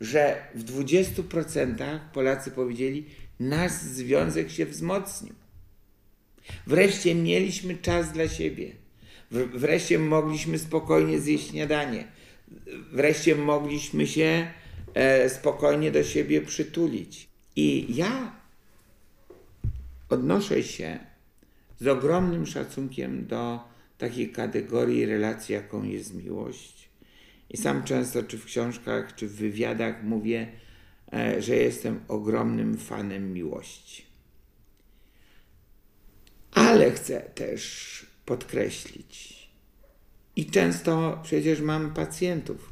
że 0.00 0.36
w 0.54 0.64
20% 0.64 1.98
Polacy 2.12 2.50
powiedzieli, 2.50 3.06
nasz 3.40 3.72
związek 3.72 4.50
się 4.50 4.66
wzmocnił. 4.66 5.34
Wreszcie 6.66 7.14
mieliśmy 7.14 7.76
czas 7.76 8.12
dla 8.12 8.28
siebie. 8.28 8.83
Wreszcie 9.34 9.98
mogliśmy 9.98 10.58
spokojnie 10.58 11.20
zjeść 11.20 11.50
śniadanie. 11.50 12.04
Wreszcie 12.92 13.36
mogliśmy 13.36 14.06
się 14.06 14.50
e, 14.94 15.30
spokojnie 15.30 15.90
do 15.90 16.04
siebie 16.04 16.40
przytulić. 16.42 17.28
I 17.56 17.96
ja 17.96 18.32
odnoszę 20.08 20.62
się 20.62 20.98
z 21.80 21.86
ogromnym 21.86 22.46
szacunkiem 22.46 23.26
do 23.26 23.60
takiej 23.98 24.32
kategorii 24.32 25.06
relacji, 25.06 25.54
jaką 25.54 25.82
jest 25.82 26.14
miłość. 26.14 26.88
I 27.50 27.56
sam 27.56 27.84
często, 27.84 28.22
czy 28.22 28.38
w 28.38 28.44
książkach, 28.44 29.14
czy 29.14 29.28
w 29.28 29.34
wywiadach 29.34 30.02
mówię, 30.02 30.46
e, 31.12 31.42
że 31.42 31.56
jestem 31.56 32.00
ogromnym 32.08 32.78
fanem 32.78 33.32
miłości. 33.32 34.04
Ale 36.52 36.90
chcę 36.90 37.20
też 37.20 38.13
podkreślić, 38.24 39.48
i 40.36 40.46
często 40.46 41.20
przecież 41.22 41.60
mam 41.60 41.94
pacjentów, 41.94 42.70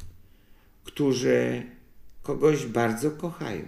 którzy 0.83 1.63
kogoś 2.23 2.65
bardzo 2.65 3.11
kochają 3.11 3.65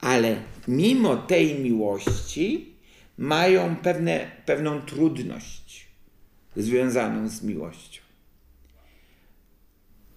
ale 0.00 0.36
mimo 0.68 1.16
tej 1.16 1.58
miłości 1.58 2.74
mają 3.18 3.76
pewne, 3.76 4.30
pewną 4.46 4.80
trudność 4.82 5.88
związaną 6.56 7.28
z 7.28 7.42
miłością. 7.42 8.00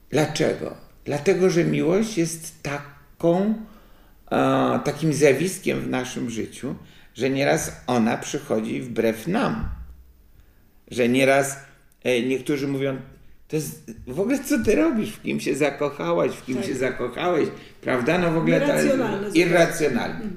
Dlaczego? 0.10 0.76
Dlatego, 1.06 1.50
że 1.50 1.66
miłość 1.66 2.18
jest 2.18 2.64
taką, 2.64 3.56
e, 4.32 4.80
takim 4.86 5.14
zjawiskiem 5.14 5.80
w 5.82 5.90
naszym 5.90 6.30
życiu, 6.30 6.76
że 7.22 7.30
nieraz 7.30 7.82
ona 7.88 8.18
przychodzi 8.18 8.82
wbrew 8.82 9.28
nam. 9.28 9.70
Że 10.92 11.10
nieraz 11.10 11.58
e, 12.04 12.22
niektórzy 12.22 12.68
mówią, 12.68 12.98
to 13.48 13.56
jest 13.56 13.92
w 14.08 14.20
ogóle 14.20 14.44
co 14.44 14.64
ty 14.64 14.76
robisz, 14.76 15.10
w 15.10 15.22
kim 15.22 15.40
się 15.40 15.56
zakochałaś, 15.56 16.32
w 16.32 16.46
kim 16.46 16.58
Tak. 16.58 16.66
się 16.66 16.76
zakochałeś, 16.76 17.50
prawda? 17.82 18.18
No 18.18 18.32
w 18.32 18.38
ogóle 18.38 18.62
to 18.62 18.74
jest 18.74 18.86
Irracjonalne 18.86 19.30
irracjonalne. 19.30 20.30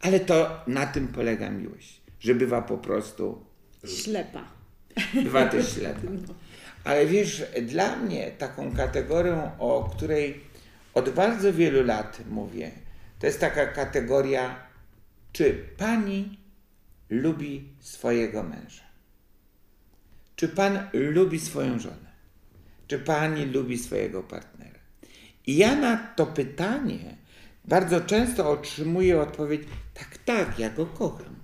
Ale 0.00 0.20
to 0.20 0.60
na 0.66 0.86
tym 0.86 1.08
polega 1.08 1.50
miłość, 1.50 2.00
że 2.20 2.34
bywa 2.34 2.62
po 2.62 2.78
prostu 2.78 3.44
Ślepa. 3.86 4.44
Bywa 5.14 5.46
też 5.46 5.74
ślepa. 5.74 6.00
Ale 6.84 7.06
wiesz, 7.06 7.44
dla 7.62 7.96
mnie 7.96 8.30
taką 8.38 8.76
kategorią, 8.76 9.50
o 9.58 9.90
której 9.96 10.40
od 10.94 11.10
bardzo 11.10 11.52
wielu 11.52 11.84
lat 11.84 12.18
mówię, 12.30 12.70
to 13.18 13.26
jest 13.26 13.40
taka 13.40 13.66
kategoria, 13.66 14.56
czy 15.32 15.64
pani 15.76 16.41
lubi 17.12 17.68
swojego 17.80 18.42
męża? 18.42 18.82
Czy 20.36 20.48
pan 20.48 20.78
lubi 20.92 21.40
swoją 21.40 21.78
żonę? 21.78 22.12
Czy 22.86 22.98
pani 22.98 23.44
lubi 23.44 23.78
swojego 23.78 24.22
partnera? 24.22 24.78
I 25.46 25.56
ja 25.56 25.76
na 25.76 25.96
to 25.96 26.26
pytanie 26.26 27.16
bardzo 27.64 28.00
często 28.00 28.50
otrzymuję 28.50 29.20
odpowiedź: 29.20 29.62
tak, 29.94 30.18
tak, 30.24 30.58
ja 30.58 30.70
go 30.70 30.86
kocham. 30.86 31.36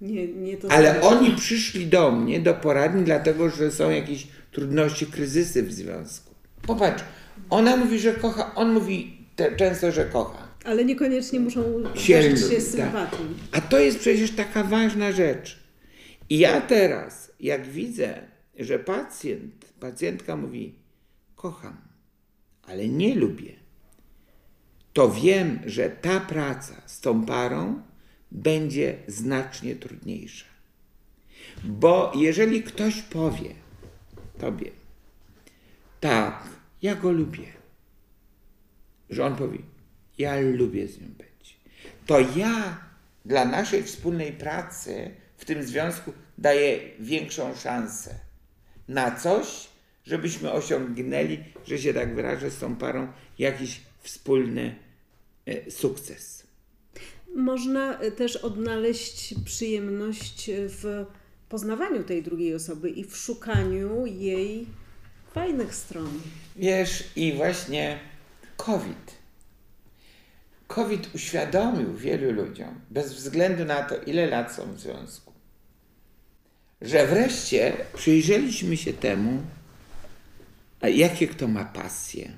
Nie, 0.00 0.28
nie 0.28 0.56
to 0.56 0.70
Ale 0.70 0.94
samo. 0.94 1.08
oni 1.08 1.36
przyszli 1.36 1.86
do 1.86 2.12
mnie, 2.12 2.40
do 2.40 2.54
poradni, 2.54 3.04
dlatego 3.04 3.50
że 3.50 3.70
są 3.70 3.90
jakieś 3.90 4.28
trudności, 4.52 5.06
kryzysy 5.06 5.62
w 5.62 5.72
związku. 5.72 6.34
Popatrz, 6.62 7.04
ona 7.50 7.76
mówi, 7.76 7.98
że 7.98 8.12
kocha, 8.12 8.54
on 8.54 8.72
mówi 8.72 9.26
te, 9.36 9.56
często, 9.56 9.92
że 9.92 10.04
kocha. 10.04 10.47
Ale 10.64 10.84
niekoniecznie 10.84 11.40
muszą 11.40 11.62
Się 11.94 12.22
lubi, 12.22 12.40
się 12.40 12.48
tak. 12.48 12.62
sympatią. 12.62 13.16
A 13.52 13.60
to 13.60 13.78
jest 13.78 13.98
przecież 13.98 14.30
taka 14.30 14.64
ważna 14.64 15.12
rzecz. 15.12 15.58
I 16.30 16.38
ja 16.38 16.60
teraz, 16.60 17.32
jak 17.40 17.66
widzę, 17.66 18.20
że 18.58 18.78
pacjent, 18.78 19.72
pacjentka 19.80 20.36
mówi, 20.36 20.74
kocham, 21.36 21.76
ale 22.62 22.88
nie 22.88 23.14
lubię, 23.14 23.52
to 24.92 25.10
wiem, 25.10 25.58
że 25.66 25.90
ta 25.90 26.20
praca 26.20 26.82
z 26.86 27.00
tą 27.00 27.26
parą 27.26 27.82
będzie 28.30 28.98
znacznie 29.06 29.76
trudniejsza. 29.76 30.46
Bo 31.64 32.12
jeżeli 32.14 32.62
ktoś 32.62 33.02
powie 33.02 33.54
tobie, 34.38 34.70
tak, 36.00 36.42
ja 36.82 36.94
go 36.94 37.12
lubię, 37.12 37.46
że 39.10 39.26
on 39.26 39.36
powie, 39.36 39.58
ja 40.18 40.40
lubię 40.40 40.88
z 40.88 41.00
nią 41.00 41.06
być, 41.06 41.56
to 42.06 42.20
ja 42.36 42.80
dla 43.24 43.44
naszej 43.44 43.82
wspólnej 43.82 44.32
pracy 44.32 45.10
w 45.36 45.44
tym 45.44 45.62
związku 45.62 46.12
daję 46.38 46.80
większą 47.00 47.54
szansę 47.54 48.14
na 48.88 49.16
coś, 49.16 49.68
żebyśmy 50.04 50.52
osiągnęli, 50.52 51.38
że 51.66 51.78
się 51.78 51.94
tak 51.94 52.14
wyrażę, 52.14 52.50
z 52.50 52.58
tą 52.58 52.76
parą 52.76 53.12
jakiś 53.38 53.80
wspólny 54.00 54.74
e, 55.46 55.70
sukces. 55.70 56.46
Można 57.34 58.02
y, 58.02 58.12
też 58.12 58.36
odnaleźć 58.36 59.34
przyjemność 59.44 60.48
y, 60.48 60.68
w 60.68 61.04
poznawaniu 61.48 62.04
tej 62.04 62.22
drugiej 62.22 62.54
osoby 62.54 62.90
i 62.90 63.04
w 63.04 63.16
szukaniu 63.16 64.06
jej 64.06 64.66
fajnych 65.34 65.74
stron. 65.74 66.20
Wiesz, 66.56 67.04
i 67.16 67.32
właśnie 67.32 67.98
COVID. 68.56 69.17
COVID 70.68 71.14
uświadomił 71.14 71.94
wielu 71.94 72.32
ludziom, 72.32 72.80
bez 72.90 73.14
względu 73.14 73.64
na 73.64 73.82
to, 73.82 73.96
ile 73.96 74.26
lat 74.26 74.54
są 74.54 74.72
w 74.72 74.80
związku, 74.80 75.32
że 76.80 77.06
wreszcie 77.06 77.72
przyjrzeliśmy 77.94 78.76
się 78.76 78.92
temu, 78.92 79.42
jakie 80.82 81.28
kto 81.28 81.48
ma 81.48 81.64
pasje. 81.64 82.32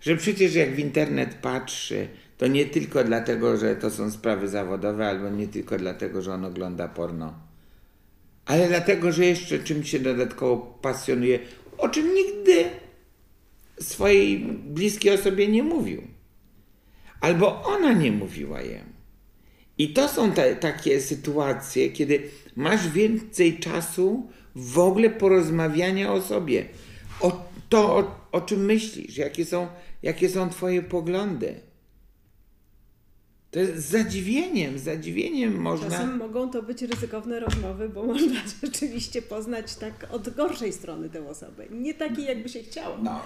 Że 0.00 0.16
przecież 0.16 0.54
jak 0.54 0.74
w 0.74 0.78
internet 0.78 1.34
patrzy, 1.34 2.08
to 2.38 2.46
nie 2.46 2.66
tylko 2.66 3.04
dlatego, 3.04 3.56
że 3.56 3.76
to 3.76 3.90
są 3.90 4.10
sprawy 4.10 4.48
zawodowe, 4.48 5.08
albo 5.08 5.30
nie 5.30 5.48
tylko 5.48 5.78
dlatego, 5.78 6.22
że 6.22 6.34
on 6.34 6.44
ogląda 6.44 6.88
porno, 6.88 7.34
ale 8.46 8.68
dlatego, 8.68 9.12
że 9.12 9.26
jeszcze 9.26 9.58
czymś 9.58 9.90
się 9.90 9.98
dodatkowo 9.98 10.56
pasjonuje, 10.82 11.38
o 11.78 11.88
czym 11.88 12.14
nigdy 12.14 12.64
swojej 13.80 14.38
bliskiej 14.48 15.14
osobie 15.14 15.48
nie 15.48 15.62
mówił. 15.62 16.19
Albo 17.20 17.62
ona 17.62 17.92
nie 17.92 18.12
mówiła 18.12 18.60
jemu. 18.60 18.90
I 19.78 19.92
to 19.92 20.08
są 20.08 20.32
te, 20.32 20.56
takie 20.56 21.00
sytuacje, 21.00 21.90
kiedy 21.90 22.22
masz 22.56 22.88
więcej 22.88 23.58
czasu 23.58 24.30
w 24.54 24.78
ogóle 24.78 25.10
porozmawiania 25.10 26.12
o 26.12 26.22
sobie. 26.22 26.64
O 27.20 27.44
to, 27.68 27.96
o, 27.96 28.28
o 28.32 28.40
czym 28.40 28.64
myślisz, 28.64 29.16
jakie 29.16 29.44
są, 29.44 29.68
jakie 30.02 30.28
są 30.28 30.50
twoje 30.50 30.82
poglądy. 30.82 31.60
To 33.50 33.60
jest 33.60 33.76
z 33.76 33.90
zadziwieniem, 33.90 34.78
z 34.78 34.82
zadziwieniem 34.82 35.60
można... 35.60 35.90
Czasem 35.90 36.16
mogą 36.16 36.50
to 36.50 36.62
być 36.62 36.82
ryzykowne 36.82 37.40
rozmowy, 37.40 37.88
bo 37.88 38.02
można 38.02 38.40
rzeczywiście 38.62 39.22
poznać 39.22 39.74
tak 39.74 40.06
od 40.10 40.34
gorszej 40.34 40.72
strony 40.72 41.10
tę 41.10 41.28
osobę. 41.28 41.66
Nie 41.70 41.94
takiej, 41.94 42.24
jakby 42.24 42.48
się 42.48 42.62
chciało. 42.62 42.96
No, 43.02 43.20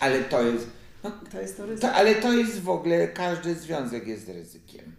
ale 0.00 0.24
to 0.24 0.42
jest... 0.42 0.79
No, 1.04 1.10
To 1.32 1.40
jest 1.40 1.56
to 1.56 1.66
ryzyko. 1.66 1.88
To, 1.88 1.94
ale 1.94 2.14
to 2.14 2.32
jest 2.32 2.62
w 2.62 2.68
ogóle, 2.68 3.08
każdy 3.08 3.54
związek 3.54 4.06
jest 4.06 4.28
ryzykiem. 4.28 4.92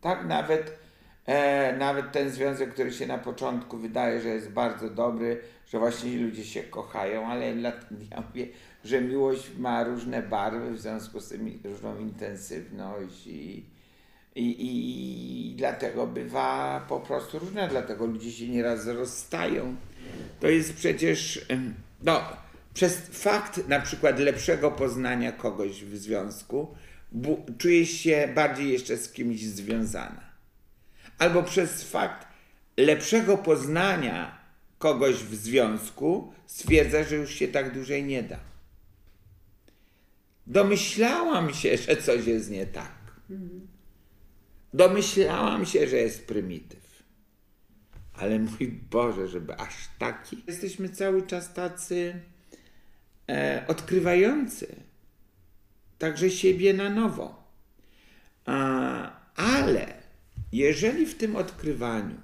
Tak, 0.00 0.26
nawet, 0.26 0.78
e, 1.26 1.76
nawet 1.76 2.12
ten 2.12 2.30
związek, 2.30 2.72
który 2.72 2.92
się 2.92 3.06
na 3.06 3.18
początku 3.18 3.76
wydaje, 3.78 4.20
że 4.20 4.28
jest 4.28 4.50
bardzo 4.50 4.90
dobry, 4.90 5.40
że 5.66 5.78
właśnie 5.78 6.18
ludzie 6.18 6.44
się 6.44 6.62
kochają, 6.62 7.26
ale 7.26 7.46
ja 8.10 8.22
mówię, 8.28 8.48
że 8.84 9.00
miłość 9.00 9.50
ma 9.58 9.84
różne 9.84 10.22
barwy, 10.22 10.70
w 10.70 10.80
związku 10.80 11.20
z 11.20 11.28
tym 11.28 11.60
różną 11.64 11.98
intensywność 11.98 13.26
i 13.26 13.64
I, 14.34 14.50
i, 14.50 15.50
I 15.50 15.54
dlatego 15.56 16.06
bywa 16.06 16.80
po 16.88 17.00
prostu 17.00 17.38
różne, 17.38 17.68
dlatego 17.68 18.06
ludzie 18.06 18.32
się 18.32 18.48
nieraz 18.48 18.86
rozstają. 18.86 19.76
To 20.40 20.48
jest 20.48 20.74
przecież, 20.74 21.46
no, 22.02 22.20
przez 22.74 22.96
fakt 23.12 23.68
na 23.68 23.80
przykład 23.80 24.18
lepszego 24.18 24.70
poznania 24.70 25.32
kogoś 25.32 25.84
w 25.84 25.96
związku, 25.96 26.74
bu, 27.12 27.46
czujesz 27.58 27.90
się 27.90 28.32
bardziej 28.34 28.72
jeszcze 28.72 28.96
z 28.96 29.12
kimś 29.12 29.40
związana. 29.40 30.30
Albo 31.18 31.42
przez 31.42 31.84
fakt 31.84 32.26
lepszego 32.76 33.38
poznania 33.38 34.38
kogoś 34.78 35.14
w 35.14 35.34
związku 35.34 36.32
stwierdza, 36.46 37.04
że 37.04 37.16
już 37.16 37.30
się 37.30 37.48
tak 37.48 37.74
dłużej 37.74 38.04
nie 38.04 38.22
da. 38.22 38.38
Domyślałam 40.46 41.54
się, 41.54 41.76
że 41.76 41.96
coś 41.96 42.26
jest 42.26 42.50
nie 42.50 42.66
tak. 42.66 43.00
Domyślałam 44.74 45.66
się, 45.66 45.88
że 45.88 45.96
jest 45.96 46.26
prymityw. 46.26 47.02
Ale 48.14 48.38
mój 48.38 48.68
Boże, 48.90 49.28
żeby 49.28 49.56
aż 49.56 49.74
taki. 49.98 50.42
Jesteśmy 50.46 50.88
cały 50.88 51.26
czas 51.26 51.54
tacy 51.54 52.20
e, 53.30 53.64
odkrywający. 53.68 54.76
Także 55.98 56.30
siebie 56.30 56.74
na 56.74 56.90
nowo. 56.90 57.44
A, 58.46 59.20
ale 59.36 59.94
jeżeli 60.52 61.06
w 61.06 61.14
tym 61.14 61.36
odkrywaniu 61.36 62.16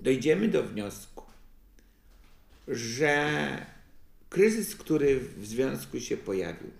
dojdziemy 0.00 0.48
do 0.48 0.62
wniosku, 0.62 1.24
że 2.68 3.66
kryzys, 4.28 4.76
który 4.76 5.20
w 5.20 5.46
związku 5.46 6.00
się 6.00 6.16
pojawił, 6.16 6.70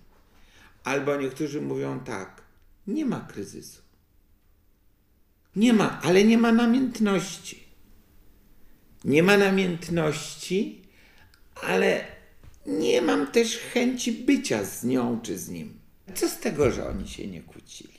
albo 0.85 1.17
niektórzy 1.17 1.61
mówią 1.61 2.01
tak, 2.01 2.43
nie 2.87 3.05
ma 3.05 3.21
kryzysu. 3.21 3.83
Nie 5.57 5.73
ma, 5.73 6.01
ale 6.03 6.25
nie 6.25 6.39
ma 6.39 6.53
namiętności. 6.53 7.65
Nie 9.05 9.23
ma 9.23 9.37
namiętności, 9.37 10.83
ale 11.55 12.18
nie 12.69 13.03
mam 13.03 13.27
też 13.27 13.59
chęci 13.59 14.13
bycia 14.13 14.65
z 14.65 14.85
nią 14.85 15.21
czy 15.23 15.39
z 15.39 15.49
nim. 15.49 15.81
Co 16.15 16.29
z 16.29 16.39
tego, 16.39 16.71
że 16.71 16.89
oni 16.89 17.09
się 17.09 17.27
nie 17.27 17.43
kłócili? 17.43 17.99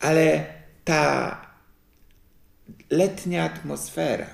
Ale 0.00 0.46
ta 0.84 1.40
letnia 2.90 3.44
atmosfera 3.44 4.26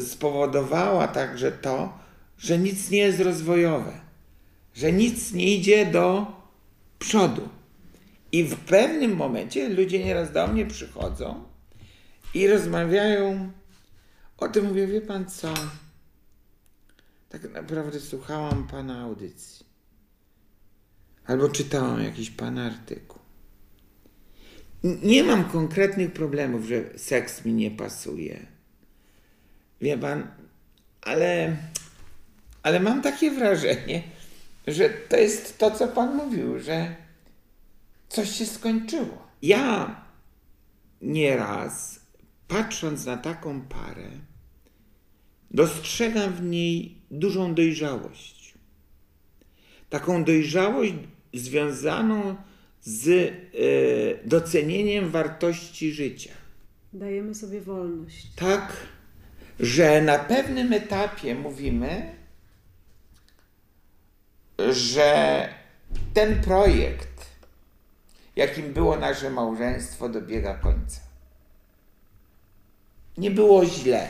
spowodowała 0.00 1.08
także 1.08 1.52
to, 1.52 1.98
że 2.38 2.58
nic 2.58 2.90
nie 2.90 2.98
jest 2.98 3.20
rozwojowe, 3.20 4.00
że 4.74 4.92
nic 4.92 5.32
nie 5.32 5.54
idzie 5.54 5.86
do 5.86 6.26
przodu. 6.98 7.48
I 8.32 8.44
w 8.44 8.56
pewnym 8.56 9.16
momencie 9.16 9.68
ludzie 9.68 10.04
nieraz 10.04 10.32
do 10.32 10.46
mnie 10.46 10.66
przychodzą 10.66 11.44
i 12.34 12.46
rozmawiają 12.46 13.52
o 14.38 14.48
tym. 14.48 14.64
Mówię, 14.66 14.86
wie 14.86 15.00
pan 15.00 15.26
co? 15.26 15.54
Tak 17.30 17.52
naprawdę 17.52 18.00
słuchałam 18.00 18.66
pana 18.66 19.00
audycji. 19.00 19.66
Albo 21.26 21.48
czytałam 21.48 22.02
jakiś 22.02 22.30
pana 22.30 22.64
artykuł. 22.64 23.20
Nie 24.82 25.24
mam 25.24 25.44
konkretnych 25.44 26.12
problemów, 26.12 26.64
że 26.64 26.98
seks 26.98 27.44
mi 27.44 27.52
nie 27.52 27.70
pasuje. 27.70 28.46
Wie 29.80 29.98
pan, 29.98 30.30
ale, 31.02 31.56
ale 32.62 32.80
mam 32.80 33.02
takie 33.02 33.30
wrażenie, 33.30 34.02
że 34.66 34.90
to 34.90 35.16
jest 35.16 35.58
to, 35.58 35.70
co 35.70 35.88
pan 35.88 36.16
mówił, 36.16 36.60
że 36.60 36.96
coś 38.08 38.30
się 38.30 38.46
skończyło. 38.46 39.28
Ja 39.42 39.96
nieraz, 41.02 42.00
patrząc 42.48 43.04
na 43.04 43.16
taką 43.16 43.62
parę, 43.62 44.10
dostrzegam 45.50 46.32
w 46.32 46.42
niej 46.42 46.98
dużą 47.10 47.54
dojrzałość. 47.54 48.54
Taką 49.90 50.24
dojrzałość 50.24 50.94
związaną 51.34 52.36
z 52.82 53.08
e, 53.08 53.32
docenieniem 54.28 55.10
wartości 55.10 55.92
życia. 55.92 56.30
Dajemy 56.92 57.34
sobie 57.34 57.60
wolność. 57.60 58.26
Tak, 58.36 58.76
że 59.60 60.02
na 60.02 60.18
pewnym 60.18 60.72
etapie 60.72 61.34
mówimy, 61.34 62.14
że 64.72 65.48
ten 66.14 66.42
projekt, 66.42 67.26
jakim 68.36 68.72
było 68.72 68.96
nasze 68.96 69.30
małżeństwo, 69.30 70.08
dobiega 70.08 70.54
końca. 70.54 71.00
Nie 73.18 73.30
było 73.30 73.66
źle, 73.66 74.08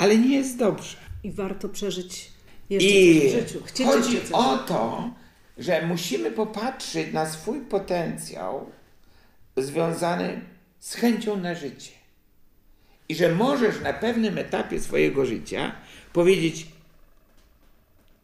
ale 0.00 0.18
nie 0.18 0.36
jest 0.36 0.58
dobrze. 0.58 0.96
I 1.22 1.32
warto 1.32 1.68
przeżyć 1.68 2.30
jeszcze 2.70 2.88
I 2.88 3.20
coś 3.20 3.32
w 3.32 3.46
życiu. 3.46 3.64
Chcieć 3.64 3.86
chodzi 3.86 4.20
coś. 4.20 4.30
o 4.32 4.58
to, 4.58 5.10
że 5.58 5.86
musimy 5.86 6.30
popatrzeć 6.30 7.12
na 7.12 7.26
swój 7.26 7.60
potencjał 7.60 8.70
związany 9.56 10.40
z 10.78 10.94
chęcią 10.94 11.36
na 11.36 11.54
życie. 11.54 11.92
I 13.08 13.14
że 13.14 13.34
możesz 13.34 13.80
na 13.80 13.92
pewnym 13.92 14.38
etapie 14.38 14.80
swojego 14.80 15.26
życia 15.26 15.72
powiedzieć, 16.12 16.66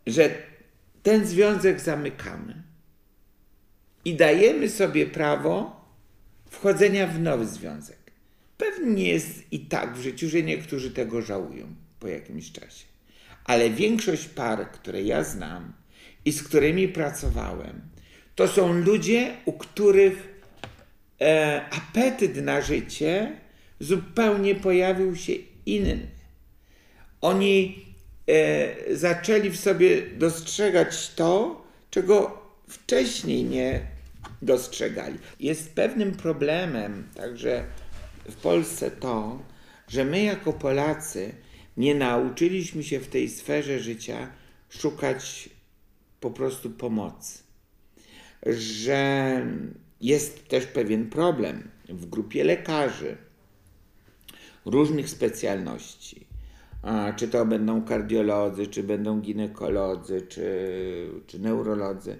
że 0.06 0.30
ten 1.02 1.26
związek 1.26 1.80
zamykamy 1.80 2.62
i 4.04 4.14
dajemy 4.14 4.68
sobie 4.68 5.06
prawo 5.06 5.80
wchodzenia 6.50 7.06
w 7.06 7.20
nowy 7.20 7.46
związek. 7.46 8.05
Pewnie 8.58 9.08
jest 9.08 9.52
i 9.52 9.60
tak 9.60 9.94
w 9.94 10.02
życiu, 10.02 10.28
że 10.28 10.42
niektórzy 10.42 10.90
tego 10.90 11.22
żałują 11.22 11.66
po 12.00 12.08
jakimś 12.08 12.52
czasie. 12.52 12.84
Ale 13.44 13.70
większość 13.70 14.24
par, 14.28 14.70
które 14.70 15.02
ja 15.02 15.24
znam 15.24 15.72
i 16.24 16.32
z 16.32 16.42
którymi 16.42 16.88
pracowałem, 16.88 17.80
to 18.34 18.48
są 18.48 18.72
ludzie, 18.72 19.36
u 19.44 19.52
których 19.52 20.42
e, 21.20 21.60
apetyt 21.70 22.36
na 22.36 22.60
życie 22.60 23.32
zupełnie 23.80 24.54
pojawił 24.54 25.16
się 25.16 25.32
inny. 25.66 26.06
Oni 27.20 27.86
e, 28.28 28.96
zaczęli 28.96 29.50
w 29.50 29.56
sobie 29.56 30.02
dostrzegać 30.02 31.14
to, 31.14 31.64
czego 31.90 32.42
wcześniej 32.68 33.44
nie 33.44 33.80
dostrzegali. 34.42 35.18
Jest 35.40 35.74
pewnym 35.74 36.12
problemem 36.12 37.08
także 37.14 37.64
w 38.30 38.36
Polsce 38.36 38.90
to, 38.90 39.42
że 39.88 40.04
my 40.04 40.22
jako 40.22 40.52
Polacy 40.52 41.34
nie 41.76 41.94
nauczyliśmy 41.94 42.82
się 42.82 43.00
w 43.00 43.08
tej 43.08 43.28
sferze 43.28 43.78
życia 43.78 44.30
szukać 44.68 45.50
po 46.20 46.30
prostu 46.30 46.70
pomocy. 46.70 47.38
Że 48.46 49.42
jest 50.00 50.48
też 50.48 50.66
pewien 50.66 51.10
problem 51.10 51.70
w 51.88 52.06
grupie 52.06 52.44
lekarzy 52.44 53.16
różnych 54.64 55.10
specjalności. 55.10 56.26
A, 56.82 57.12
czy 57.12 57.28
to 57.28 57.46
będą 57.46 57.84
kardiolodzy, 57.84 58.66
czy 58.66 58.82
będą 58.82 59.20
ginekolodzy, 59.20 60.22
czy, 60.22 61.10
czy 61.26 61.38
neurolodzy. 61.38 62.16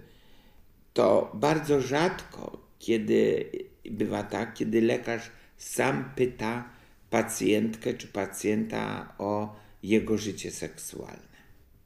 To 0.92 1.32
bardzo 1.34 1.80
rzadko, 1.80 2.66
kiedy 2.78 3.50
bywa 3.90 4.22
tak, 4.22 4.54
kiedy 4.54 4.80
lekarz 4.80 5.30
sam 5.58 6.10
pyta 6.16 6.64
pacjentkę 7.10 7.94
czy 7.94 8.06
pacjenta 8.06 9.14
o 9.18 9.56
jego 9.82 10.18
życie 10.18 10.50
seksualne. 10.50 11.36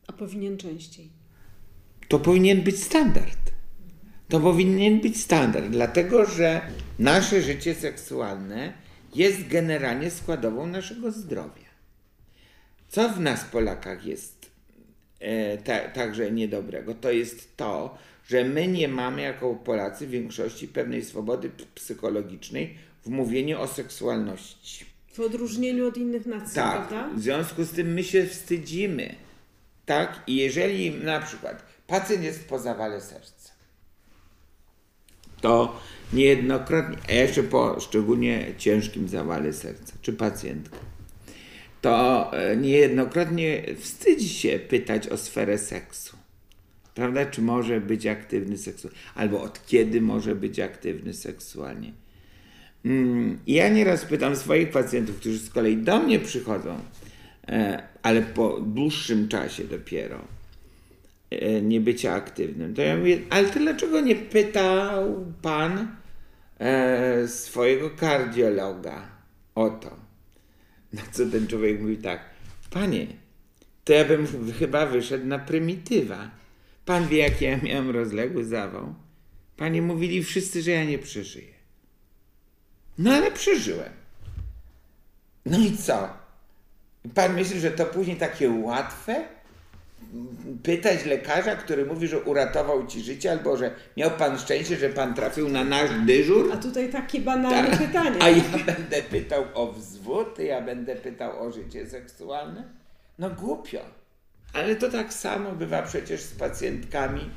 A 0.07 0.13
powinien 0.13 0.57
częściej. 0.57 1.09
To 2.09 2.19
powinien 2.19 2.63
być 2.63 2.83
standard. 2.83 3.51
To 4.29 4.41
powinien 4.41 5.01
być 5.01 5.21
standard, 5.21 5.67
dlatego 5.67 6.27
że 6.27 6.61
nasze 6.99 7.43
życie 7.43 7.75
seksualne 7.75 8.73
jest 9.15 9.49
generalnie 9.49 10.11
składową 10.11 10.67
naszego 10.67 11.13
zdrowia. 11.13 11.71
Co 12.89 13.09
w 13.09 13.21
nas, 13.21 13.45
Polakach, 13.45 14.07
jest 14.07 14.51
e, 15.21 15.59
ta, 15.59 15.89
także 15.89 16.31
niedobrego? 16.31 16.95
To 16.95 17.11
jest 17.11 17.57
to, 17.57 17.99
że 18.29 18.45
my 18.45 18.69
nie 18.69 18.89
mamy 18.89 19.23
jako 19.23 19.55
Polacy 19.55 20.07
w 20.07 20.11
większości 20.11 20.69
pewnej 20.69 21.05
swobody 21.05 21.51
psychologicznej 21.75 22.75
w 23.05 23.09
mówieniu 23.09 23.61
o 23.61 23.67
seksualności. 23.67 24.85
W 25.13 25.21
odróżnieniu 25.21 25.89
od 25.89 25.97
innych 25.97 26.27
nacji, 26.27 26.55
Tak, 26.55 26.89
prawda? 26.89 27.15
w 27.17 27.21
związku 27.21 27.65
z 27.65 27.71
tym 27.71 27.93
my 27.95 28.05
się 28.05 28.27
wstydzimy. 28.27 29.15
Tak, 29.87 30.23
i 30.27 30.37
jeżeli 30.37 30.91
na 30.91 31.21
przykład 31.21 31.63
pacjent 31.87 32.25
jest 32.25 32.49
po 32.49 32.59
zawale 32.59 33.01
serca, 33.01 33.51
to 35.41 35.81
niejednokrotnie, 36.13 36.97
a 37.09 37.13
jeszcze 37.13 37.43
po 37.43 37.81
szczególnie 37.81 38.55
ciężkim 38.59 39.09
zawale 39.09 39.53
serca, 39.53 39.93
czy 40.03 40.13
pacjentka, 40.13 40.77
to 41.81 42.31
e, 42.33 42.57
niejednokrotnie 42.57 43.63
wstydzi 43.79 44.29
się 44.29 44.59
pytać 44.59 45.09
o 45.09 45.17
sferę 45.17 45.59
seksu. 45.59 46.17
Prawda? 46.95 47.27
Czy 47.27 47.43
może 47.43 47.81
być 47.81 48.07
aktywny 48.07 48.59
seksualnie? 48.59 48.99
Albo 49.15 49.43
od 49.43 49.67
kiedy 49.67 50.01
może 50.01 50.35
być 50.35 50.61
aktywny 50.61 51.15
seksualnie? 51.15 51.93
Mm, 52.85 53.39
Ja 53.47 53.69
nieraz 53.69 54.05
pytam 54.05 54.37
swoich 54.37 54.71
pacjentów, 54.71 55.17
którzy 55.17 55.39
z 55.39 55.51
kolei 55.51 55.77
do 55.77 56.01
mnie 56.01 56.19
przychodzą, 56.21 56.79
e, 57.49 57.83
ale 58.03 58.23
po 58.23 58.61
dłuższym 58.61 59.29
czasie 59.29 59.65
dopiero, 59.65 60.25
e, 61.31 61.63
nie 61.63 61.81
bycia 61.81 62.13
aktywnym, 62.15 62.75
to 62.75 62.83
ja 62.83 62.97
mówię, 62.97 63.19
ale 63.31 63.49
to 63.49 63.59
dlaczego 63.59 64.01
nie 64.01 64.17
pytał 64.17 65.27
pan 65.43 65.89
e, 66.61 67.29
swojego 67.29 67.91
kardiologa 67.91 69.09
o 69.55 69.71
to? 69.71 69.97
Na 70.93 71.03
co 71.13 71.27
ten 71.27 71.47
człowiek 71.47 71.81
mówi 71.81 71.97
tak, 71.97 72.21
panie, 72.71 73.07
to 73.85 73.93
ja 73.93 74.05
bym 74.05 74.27
ch- 74.27 74.59
chyba 74.59 74.87
wyszedł 74.87 75.27
na 75.27 75.39
prymitywa. 75.39 76.31
Pan 76.85 77.09
wie, 77.09 77.19
jaki 77.19 77.45
ja 77.45 77.57
miałem 77.57 77.91
rozległy 77.91 78.45
zawał. 78.45 78.95
Panie 79.57 79.83
mówili 79.83 80.25
wszyscy, 80.25 80.63
że 80.63 80.71
ja 80.71 80.85
nie 80.85 80.99
przeżyję. 80.99 81.60
No 82.99 83.13
ale 83.13 83.31
przeżyłem. 83.31 83.93
No 85.47 85.59
i 85.59 85.77
co? 85.77 86.09
Pan 87.15 87.35
myśli, 87.35 87.61
że 87.61 87.71
to 87.71 87.87
później 87.87 88.17
takie 88.17 88.51
łatwe? 88.51 89.25
Pytać 90.63 91.05
lekarza, 91.05 91.57
który 91.57 91.87
mówi, 91.87 92.09
że 92.09 92.21
uratował 92.21 92.87
ci 92.87 93.01
życie, 93.01 93.33
albo 93.33 93.57
że 93.57 93.75
miał 93.97 94.11
pan 94.11 94.39
szczęście, 94.39 94.77
że 94.77 94.89
pan 94.89 95.15
trafił 95.15 95.49
na 95.49 95.65
nasz 95.65 95.91
dyżur? 96.07 96.53
A 96.53 96.57
tutaj 96.57 96.93
takie 96.93 97.21
banalne 97.21 97.77
pytanie. 97.77 98.17
A 98.21 98.29
ja 98.29 98.43
będę 98.67 99.03
pytał 99.03 99.45
o 99.55 99.73
wzwód, 99.73 100.39
ja 100.39 100.61
będę 100.61 100.97
pytał 100.97 101.43
o 101.43 101.53
życie 101.53 101.87
seksualne? 101.87 102.65
No 103.19 103.31
głupio. 103.31 103.81
Ale 104.53 104.77
to 104.77 104.91
tak 104.91 105.13
samo 105.13 105.53
bywa 105.53 105.83
przecież 105.83 106.21
z 106.21 106.35
pacjentkami, 106.35 107.31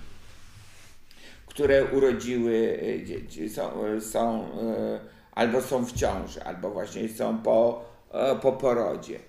które 1.46 1.86
urodziły 1.86 2.80
e, 2.82 3.06
dzieci, 3.06 3.50
są, 3.50 3.86
e, 3.86 4.02
są 4.02 4.44
e, 4.62 5.13
albo 5.36 5.62
są 5.62 5.86
w 5.86 5.94
ciąży, 5.94 6.44
albo 6.44 6.70
właśnie 6.70 7.10
są 7.10 7.38
po, 7.38 7.86
e, 8.12 8.36
po 8.36 8.52
porodzie. 8.52 9.20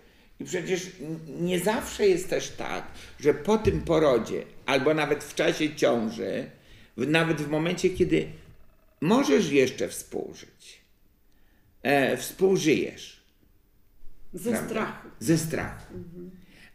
I 0.41 0.45
przecież 0.45 0.91
nie 1.41 1.61
zawsze 1.61 2.07
jest 2.07 2.31
też 2.31 2.51
tak, 2.51 2.85
że 3.21 3.35
po 3.35 3.59
tym 3.59 3.81
porodzie, 3.81 4.43
albo 4.67 4.95
nawet 4.95 5.25
w 5.25 5.35
czasie 5.35 5.77
ciąży, 5.77 6.51
nawet 6.97 7.43
w 7.43 7.49
momencie, 7.49 7.91
kiedy 7.91 8.29
możesz 9.01 9.51
jeszcze 9.51 9.89
współżyć, 9.89 10.81
e, 11.83 12.17
współżyjesz. 12.17 13.25
Ze 14.35 14.51
prawda? 14.51 14.69
strachu. 14.69 15.09
Ze 15.21 15.39
strachu. 15.39 15.95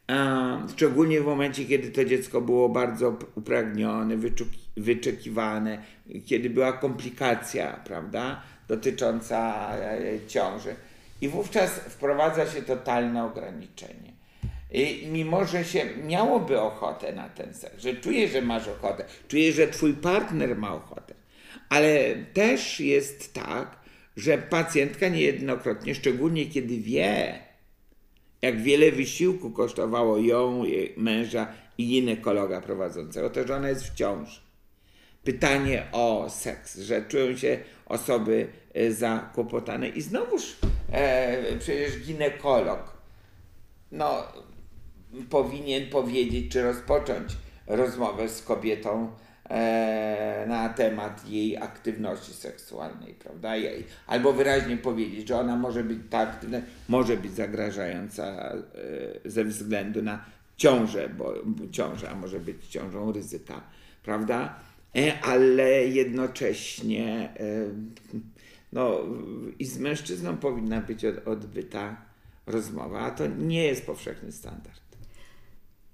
A, 0.08 0.58
szczególnie 0.72 1.22
w 1.22 1.26
momencie, 1.26 1.66
kiedy 1.66 1.90
to 1.92 2.06
dziecko 2.06 2.42
było 2.42 2.70
bardzo 2.70 3.20
upragnione, 3.36 4.16
wyczekiwane, 4.78 5.84
kiedy 6.26 6.50
była 6.50 6.74
komplikacja, 6.74 7.82
prawda, 7.86 8.44
dotycząca 8.70 9.70
e, 9.78 10.28
ciąży. 10.28 10.76
I 11.22 11.28
wówczas 11.28 11.72
wprowadza 11.72 12.48
się 12.48 12.62
totalne 12.62 13.26
ograniczenie. 13.26 14.14
I 14.72 15.08
mimo, 15.08 15.46
że 15.46 15.66
się 15.66 15.86
miałoby 16.08 16.62
ochotę 16.62 17.14
na 17.14 17.30
ten 17.30 17.54
seks, 17.54 17.82
że 17.82 17.94
czujesz, 17.94 18.32
że 18.32 18.42
masz 18.42 18.68
ochotę, 18.68 19.06
czujesz, 19.28 19.56
że 19.56 19.68
twój 19.68 19.94
partner 19.94 20.58
ma 20.58 20.74
ochotę, 20.76 21.14
ale 21.70 22.16
też 22.34 22.80
jest 22.80 23.34
tak, 23.34 23.80
że 24.18 24.38
pacjentka 24.38 25.08
niejednokrotnie, 25.08 25.96
szczególnie 25.96 26.46
kiedy 26.46 26.78
wie, 26.78 27.40
jak 28.42 28.62
wiele 28.62 28.92
wysiłku 28.92 29.52
kosztowało 29.52 30.18
ją, 30.18 30.64
jej 30.64 30.94
męża 30.98 31.48
i 31.78 31.88
ginekologa 31.88 32.62
prowadzącego, 32.62 33.30
to 33.30 33.48
że 33.48 33.56
ona 33.56 33.70
jest 33.70 33.84
w 33.84 33.96
ciąży. 33.96 34.49
Pytanie 35.24 35.84
o 35.92 36.30
seks, 36.30 36.78
że 36.78 37.06
czują 37.06 37.38
się 37.38 37.60
osoby 37.86 38.48
e, 38.74 38.92
zakłopotane 38.92 39.90
i 39.90 40.02
znowuż 40.02 40.56
e, 40.92 41.58
przecież 41.60 42.00
ginekolog 42.00 43.00
no, 43.92 44.24
powinien 45.30 45.90
powiedzieć, 45.90 46.52
czy 46.52 46.64
rozpocząć 46.64 47.32
rozmowę 47.68 48.30
z 48.30 48.42
kobietą 48.42 49.12
e, 49.50 50.46
na 50.48 50.70
temat 50.70 51.30
jej 51.30 51.58
aktywności 51.58 52.34
seksualnej, 52.34 53.14
prawda? 53.14 53.56
Jej, 53.56 53.86
albo 54.08 54.34
wyraźnie 54.34 54.78
powiedzieć, 54.78 55.28
że 55.28 55.40
ona 55.40 55.56
może 55.56 55.84
być 55.84 56.00
tak 56.10 56.30
aktywna, 56.30 56.62
może 56.90 57.18
być 57.18 57.32
zagrażająca 57.32 58.26
e, 58.26 58.60
ze 59.26 59.44
względu 59.44 60.02
na 60.02 60.26
ciążę, 60.58 61.10
bo 61.10 61.34
ciąża 61.72 62.16
może 62.16 62.40
być 62.40 62.68
ciążą 62.68 63.12
ryzyka, 63.12 63.62
prawda? 64.04 64.60
E, 64.96 65.22
ale 65.22 65.88
jednocześnie 65.88 67.34
e, 67.40 67.70
no, 68.74 69.00
i 69.60 69.66
z 69.66 69.78
mężczyzną 69.78 70.38
powinna 70.38 70.82
być 70.82 71.06
od, 71.06 71.28
odbyta 71.28 72.02
rozmowa, 72.48 73.00
a 73.00 73.12
to 73.12 73.28
nie 73.28 73.64
jest 73.64 73.86
powszechny 73.86 74.32
standard. 74.32 74.82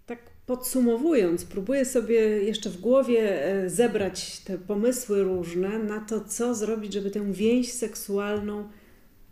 Tak 0.06 0.20
podsumowując, 0.46 1.46
próbuję 1.46 1.86
sobie 1.86 2.20
jeszcze 2.20 2.70
w 2.70 2.82
głowie 2.82 3.46
e, 3.46 3.70
zebrać 3.70 4.40
te 4.40 4.58
pomysły 4.58 5.24
różne 5.24 5.80
na 5.80 6.00
to, 6.00 6.22
co 6.22 6.56
zrobić, 6.56 6.94
żeby 6.94 7.12
tę 7.12 7.34
więź 7.34 7.72
seksualną 7.72 8.70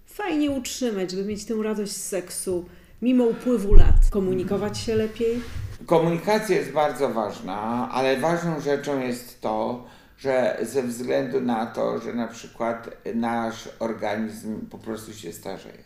fajnie 0.06 0.52
utrzymać, 0.52 1.12
żeby 1.12 1.26
mieć 1.26 1.45
tę 1.45 1.56
radość 1.63 1.91
z 1.91 2.08
seksu 2.08 2.65
mimo 3.02 3.26
upływu 3.26 3.73
lat. 3.73 4.10
Komunikować 4.12 4.78
się 4.78 4.95
lepiej. 4.95 5.39
Komunikacja 5.86 6.56
jest 6.56 6.72
bardzo 6.72 7.10
ważna, 7.10 7.89
ale 7.91 8.17
ważną 8.17 8.62
rzeczą 8.62 9.00
jest 9.00 9.41
to, 9.41 9.86
że 10.17 10.58
ze 10.62 10.84
względu 10.84 11.41
na 11.41 11.65
to, 11.65 12.00
że 12.00 12.13
na 12.13 12.28
przykład 12.28 12.89
nasz 13.15 13.69
organizm 13.80 14.67
po 14.69 14.78
prostu 14.78 15.13
się 15.13 15.34
starzeje. 15.34 15.84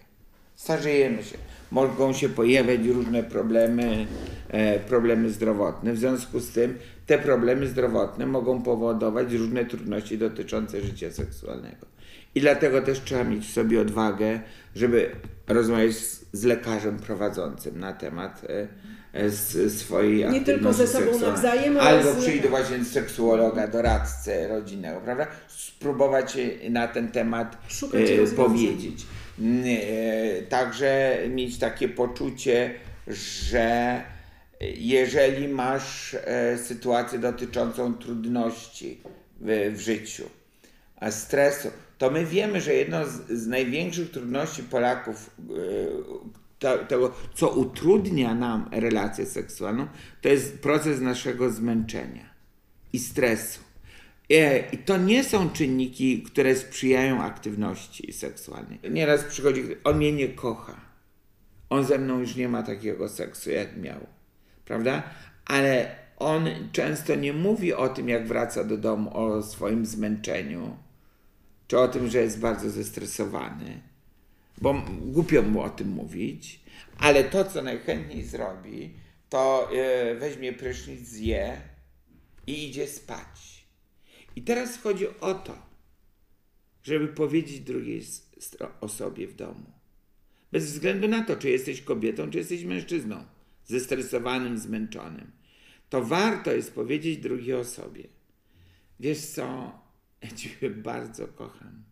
Starzejemy 0.56 1.24
się. 1.24 1.38
Mogą 1.72 2.14
się 2.14 2.30
pojawiać 2.30 2.86
różne 2.86 3.24
problemy, 3.24 4.08
e, 4.50 4.80
problemy 4.80 5.30
zdrowotne. 5.30 5.94
W 5.94 5.98
związku 5.98 6.40
z 6.40 6.52
tym 6.52 6.78
te 7.06 7.18
problemy 7.18 7.68
zdrowotne 7.68 8.26
mogą 8.26 8.62
powodować 8.62 9.34
różne 9.34 9.66
trudności 9.66 10.18
dotyczące 10.18 10.82
życia 10.82 11.12
seksualnego. 11.12 11.86
I 12.36 12.42
dlatego 12.42 12.82
też 12.82 13.02
trzeba 13.02 13.24
mieć 13.24 13.48
w 13.48 13.54
sobie 13.54 13.82
odwagę, 13.82 14.40
żeby 14.76 15.12
rozmawiać 15.48 15.96
z, 15.96 16.26
z 16.32 16.44
lekarzem 16.44 17.00
prowadzącym 17.00 17.80
na 17.80 17.94
temat 17.94 18.42
e, 18.50 18.68
z, 19.28 19.74
swojej 19.74 20.30
Nie 20.30 20.42
tylko 20.42 20.74
ze 20.74 20.88
sobą 20.88 21.06
seksualnej. 21.06 21.30
nawzajem, 21.32 21.78
ale 21.78 21.90
Albo 22.00 22.12
z 22.14 22.16
przyjdę 22.24 22.50
lekarzem. 22.50 22.50
właśnie 22.78 22.86
seksuologa, 22.86 23.68
doradcę 23.68 24.48
rodzinnego, 24.48 25.02
prawda? 25.02 25.28
Spróbować 25.48 26.38
e, 26.38 26.70
na 26.70 26.88
ten 26.88 27.12
temat 27.12 27.58
e, 27.94 28.36
powiedzieć. 28.36 29.06
Mm, 29.40 29.64
e, 29.66 30.42
Także 30.42 31.18
mieć 31.30 31.60
takie 31.60 31.90
poczucie, 31.90 32.74
że 33.08 34.02
jeżeli 34.78 35.48
masz 35.48 36.14
e, 36.14 36.58
sytuację 36.58 37.20
dotyczącą 37.20 37.94
trudności 37.94 39.02
w, 39.42 39.74
w 39.76 39.80
życiu, 39.80 40.24
a 41.00 41.12
stresu, 41.12 41.68
to 41.98 42.10
my 42.10 42.26
wiemy, 42.26 42.62
że 42.62 42.74
jedną 42.74 43.06
z, 43.06 43.32
z 43.32 43.48
największych 43.48 44.12
trudności 44.12 44.64
Polaków, 44.64 45.30
e, 45.40 45.54
to, 46.60 46.78
tego, 46.78 47.14
co 47.34 47.50
utrudnia 47.50 48.36
nam 48.36 48.70
relację 48.72 49.26
seksualną, 49.26 49.88
to 50.22 50.30
jest 50.30 50.60
proces 50.60 51.02
naszego 51.02 51.50
zmęczenia 51.50 52.30
i 52.94 53.00
stresu. 53.00 53.60
E, 54.30 54.60
I 54.70 54.78
to 54.78 54.98
nie 54.98 55.24
są 55.24 55.50
czynniki, 55.50 56.24
które 56.24 56.56
sprzyjają 56.56 57.22
aktywności 57.22 58.14
seksualnej. 58.14 58.80
Nieraz 58.92 59.24
przychodzi, 59.24 59.64
on 59.84 59.98
mnie 59.98 60.12
nie 60.12 60.28
kocha. 60.28 60.82
On 61.70 61.86
ze 61.86 61.98
mną 61.98 62.20
już 62.20 62.36
nie 62.36 62.50
ma 62.50 62.64
takiego 62.64 63.10
seksu, 63.10 63.50
jak 63.52 63.78
miał. 63.78 64.00
Prawda? 64.66 65.04
Ale 65.46 65.96
on 66.18 66.50
często 66.72 67.16
nie 67.16 67.34
mówi 67.34 67.74
o 67.74 67.90
tym, 67.90 68.10
jak 68.10 68.28
wraca 68.28 68.64
do 68.64 68.78
domu, 68.78 69.18
o 69.18 69.44
swoim 69.44 69.86
zmęczeniu, 69.86 70.78
czy 71.68 71.80
o 71.80 71.88
tym, 71.88 72.08
że 72.08 72.18
jest 72.18 72.40
bardzo 72.40 72.70
zestresowany, 72.70 73.82
bo 74.62 74.84
głupio 75.02 75.42
mu 75.42 75.62
o 75.62 75.70
tym 75.70 75.90
mówić, 75.90 76.60
ale 76.98 77.24
to, 77.24 77.46
co 77.46 77.62
najchętniej 77.62 78.24
zrobi, 78.24 78.94
to 79.30 79.70
e, 79.72 80.16
weźmie 80.16 80.54
prysznic, 80.54 81.08
zje 81.08 81.62
i 82.48 82.68
idzie 82.68 82.88
spać. 82.88 83.68
I 84.36 84.42
teraz 84.42 84.82
chodzi 84.82 85.08
o 85.22 85.34
to, 85.34 85.58
żeby 86.84 87.08
powiedzieć 87.08 87.60
drugiej 87.60 88.04
osobie 88.82 89.28
w 89.28 89.36
domu. 89.36 89.72
Bez 90.52 90.66
względu 90.72 91.08
na 91.08 91.24
to, 91.24 91.36
czy 91.36 91.50
jesteś 91.50 91.82
kobietą, 91.82 92.32
czy 92.32 92.38
jesteś 92.38 92.64
mężczyzną, 92.64 93.26
zestresowanym, 93.66 94.58
zmęczonym, 94.58 95.32
to 95.90 96.04
warto 96.04 96.52
jest 96.52 96.74
powiedzieć 96.74 97.18
drugiej 97.18 97.54
osobie: 97.54 98.04
Wiesz 99.00 99.20
co, 99.20 99.72
ja 100.22 100.30
Ciebie 100.32 100.70
bardzo 100.70 101.28
kocham, 101.28 101.84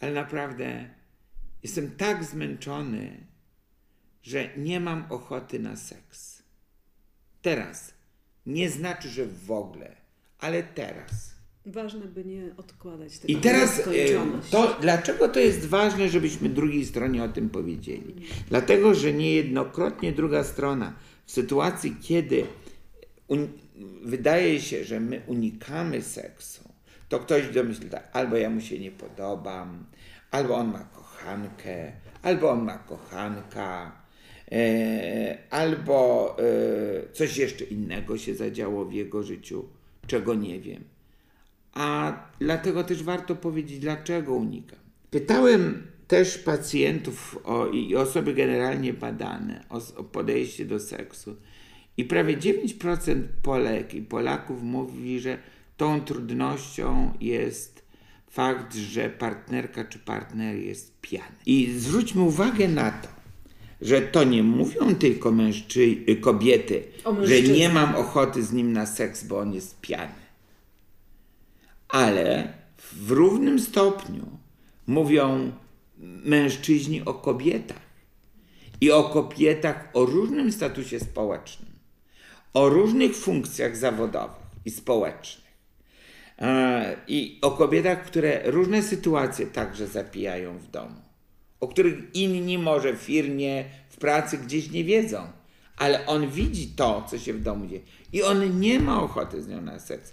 ale 0.00 0.12
naprawdę 0.12 0.94
jestem 1.64 1.90
tak 1.90 2.24
zmęczony, 2.24 3.26
że 4.22 4.50
nie 4.56 4.80
mam 4.80 5.04
ochoty 5.10 5.58
na 5.58 5.76
seks. 5.76 6.42
Teraz 7.42 7.94
nie 8.46 8.70
znaczy, 8.70 9.08
że 9.08 9.26
w 9.26 9.50
ogóle, 9.50 9.96
ale 10.38 10.62
teraz. 10.62 11.34
Ważne, 11.66 12.00
by 12.00 12.24
nie 12.24 12.54
odkładać 12.56 13.18
tego 13.18 13.32
I 13.32 13.36
teraz 13.36 13.78
e, 13.78 13.82
to, 14.50 14.78
dlaczego 14.80 15.28
to 15.28 15.40
jest 15.40 15.66
ważne, 15.66 16.08
żebyśmy 16.08 16.48
drugiej 16.48 16.86
stronie 16.86 17.24
o 17.24 17.28
tym 17.28 17.50
powiedzieli? 17.50 18.14
Dlatego, 18.48 18.94
że 18.94 19.12
niejednokrotnie 19.12 20.12
druga 20.12 20.44
strona 20.44 20.94
w 21.26 21.32
sytuacji, 21.32 21.96
kiedy 22.02 22.46
wydaje 24.02 24.60
się, 24.60 24.84
że 24.84 25.00
my 25.00 25.22
unikamy 25.26 26.02
seksu, 26.02 26.68
to 27.08 27.20
ktoś 27.20 27.48
domyśli 27.48 27.90
tak, 27.90 28.08
albo 28.12 28.36
ja 28.36 28.50
mu 28.50 28.60
się 28.60 28.78
nie 28.78 28.90
podobam, 28.90 29.86
albo 30.30 30.56
on 30.56 30.72
ma 30.72 30.84
kochankę, 31.24 31.92
albo 32.22 32.50
on 32.50 32.64
ma 32.64 32.78
kochanka, 32.78 33.92
e, 34.52 35.38
albo 35.50 36.36
e, 36.38 37.12
coś 37.12 37.36
jeszcze 37.36 37.64
innego 37.64 38.18
się 38.18 38.34
zadziało 38.34 38.84
w 38.84 38.92
jego 38.92 39.22
życiu, 39.22 39.64
czego 40.06 40.34
nie 40.34 40.60
wiem. 40.60 40.84
A 41.72 42.16
dlatego 42.38 42.84
też 42.84 43.02
warto 43.02 43.36
powiedzieć, 43.36 43.78
dlaczego 43.78 44.34
unikam. 44.34 44.78
Pytałem 45.10 45.86
też 46.08 46.38
pacjentów 46.38 47.38
o, 47.44 47.66
i 47.66 47.96
osoby 47.96 48.34
generalnie 48.34 48.92
badane 48.92 49.64
o, 49.70 49.80
o 49.96 50.04
podejście 50.04 50.64
do 50.64 50.80
seksu. 50.80 51.36
I 51.96 52.04
prawie 52.04 52.36
9% 52.36 53.22
Polek 53.42 53.94
i 53.94 54.02
Polaków 54.02 54.62
mówi, 54.62 55.20
że 55.20 55.38
tą 55.76 56.00
trudnością 56.00 57.12
jest 57.20 57.73
fakt, 58.34 58.74
że 58.74 59.10
partnerka 59.10 59.84
czy 59.84 59.98
partner 59.98 60.56
jest 60.56 61.00
pijany. 61.00 61.36
I 61.46 61.74
zwróćmy 61.78 62.22
uwagę 62.22 62.68
na 62.68 62.90
to, 62.90 63.08
że 63.80 64.02
to 64.02 64.24
nie 64.24 64.42
mówią 64.42 64.94
tylko 64.94 65.30
mężczy- 65.32 66.20
kobiety, 66.20 66.82
O 67.04 67.26
że 67.26 67.42
nie 67.42 67.68
mam 67.68 67.94
ochoty 67.96 68.42
z 68.42 68.52
nim 68.52 68.72
na 68.72 68.86
seks, 68.86 69.24
bo 69.24 69.38
on 69.38 69.54
jest 69.54 69.80
pijany 69.80 70.24
ale 71.88 72.52
w 72.78 73.10
równym 73.10 73.60
stopniu 73.60 74.26
mówią 74.86 75.52
mężczyźni 76.24 77.04
o 77.04 77.14
kobietach 77.14 77.82
i 78.80 78.90
o 78.90 79.02
kobietach 79.04 79.88
o 79.92 80.04
różnym 80.04 80.52
statusie 80.52 81.00
społecznym, 81.00 81.70
o 82.54 82.68
różnych 82.68 83.16
funkcjach 83.16 83.76
zawodowych 83.76 84.42
i 84.64 84.70
społecznych. 84.70 85.43
E, 86.38 86.96
I 87.08 87.38
o 87.42 87.50
kobietach, 87.50 88.04
które 88.04 88.50
różne 88.50 88.82
sytuacje 88.82 89.46
także 89.46 89.86
zapijają 89.86 90.58
w 90.58 90.70
domu, 90.70 91.00
o 91.60 91.68
których 91.68 92.14
inni 92.14 92.58
może 92.58 92.92
w 92.92 93.00
firmie, 93.00 93.64
w 93.88 93.96
pracy 93.96 94.38
gdzieś 94.38 94.70
nie 94.70 94.84
wiedzą, 94.84 95.26
ale 95.76 96.06
on 96.06 96.30
widzi 96.30 96.68
to, 96.68 97.06
co 97.10 97.18
się 97.18 97.32
w 97.32 97.42
domu 97.42 97.66
dzieje 97.66 97.82
i 98.12 98.22
on 98.22 98.60
nie 98.60 98.80
ma 98.80 99.02
ochoty 99.02 99.42
z 99.42 99.48
nią 99.48 99.60
na 99.60 99.78
seks. 99.78 100.12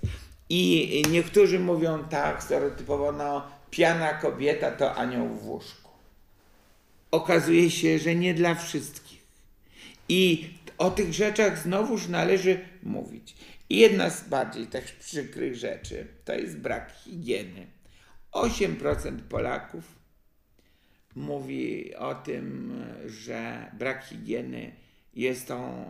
I 0.49 1.03
niektórzy 1.11 1.59
mówią 1.59 2.03
tak 2.09 2.43
stereotypowo, 2.43 3.11
no 3.11 3.43
piana 3.69 4.13
kobieta 4.13 4.71
to 4.71 4.95
anioł 4.95 5.27
w 5.27 5.47
łóżku. 5.47 5.91
Okazuje 7.11 7.71
się, 7.71 7.99
że 7.99 8.15
nie 8.15 8.33
dla 8.33 8.55
wszystkich. 8.55 9.21
I 10.09 10.49
o 10.77 10.91
tych 10.91 11.13
rzeczach 11.13 11.59
znowuż 11.59 12.07
należy 12.07 12.59
mówić. 12.83 13.35
I 13.71 13.77
jedna 13.77 14.09
z 14.09 14.29
bardziej 14.29 14.67
też 14.67 14.91
przykrych 14.91 15.55
rzeczy 15.55 16.07
to 16.25 16.33
jest 16.33 16.57
brak 16.57 16.91
higieny. 16.91 17.67
8% 18.31 19.19
Polaków 19.29 19.95
mówi 21.15 21.95
o 21.95 22.15
tym, 22.15 22.73
że 23.05 23.71
brak 23.73 24.03
higieny 24.03 24.71
jest 25.13 25.47
tą 25.47 25.85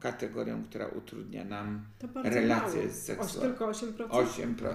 kategorią, 0.00 0.64
która 0.64 0.86
utrudnia 0.86 1.44
nam 1.44 1.86
relacje 2.24 2.80
mało. 2.80 2.92
seksualne. 2.92 3.66
Oś, 3.66 3.80
tylko 3.80 4.06
8%? 4.06 4.08
8%. 4.08 4.74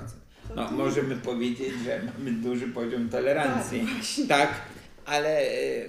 No, 0.56 0.72
możemy 0.72 1.16
powiedzieć, 1.16 1.74
że 1.86 2.02
mamy 2.18 2.32
duży 2.32 2.68
poziom 2.68 3.10
tolerancji. 3.10 3.88
Tak. 4.28 4.50
Tak, 4.50 4.62
ale 5.06 5.40
e, 5.40 5.86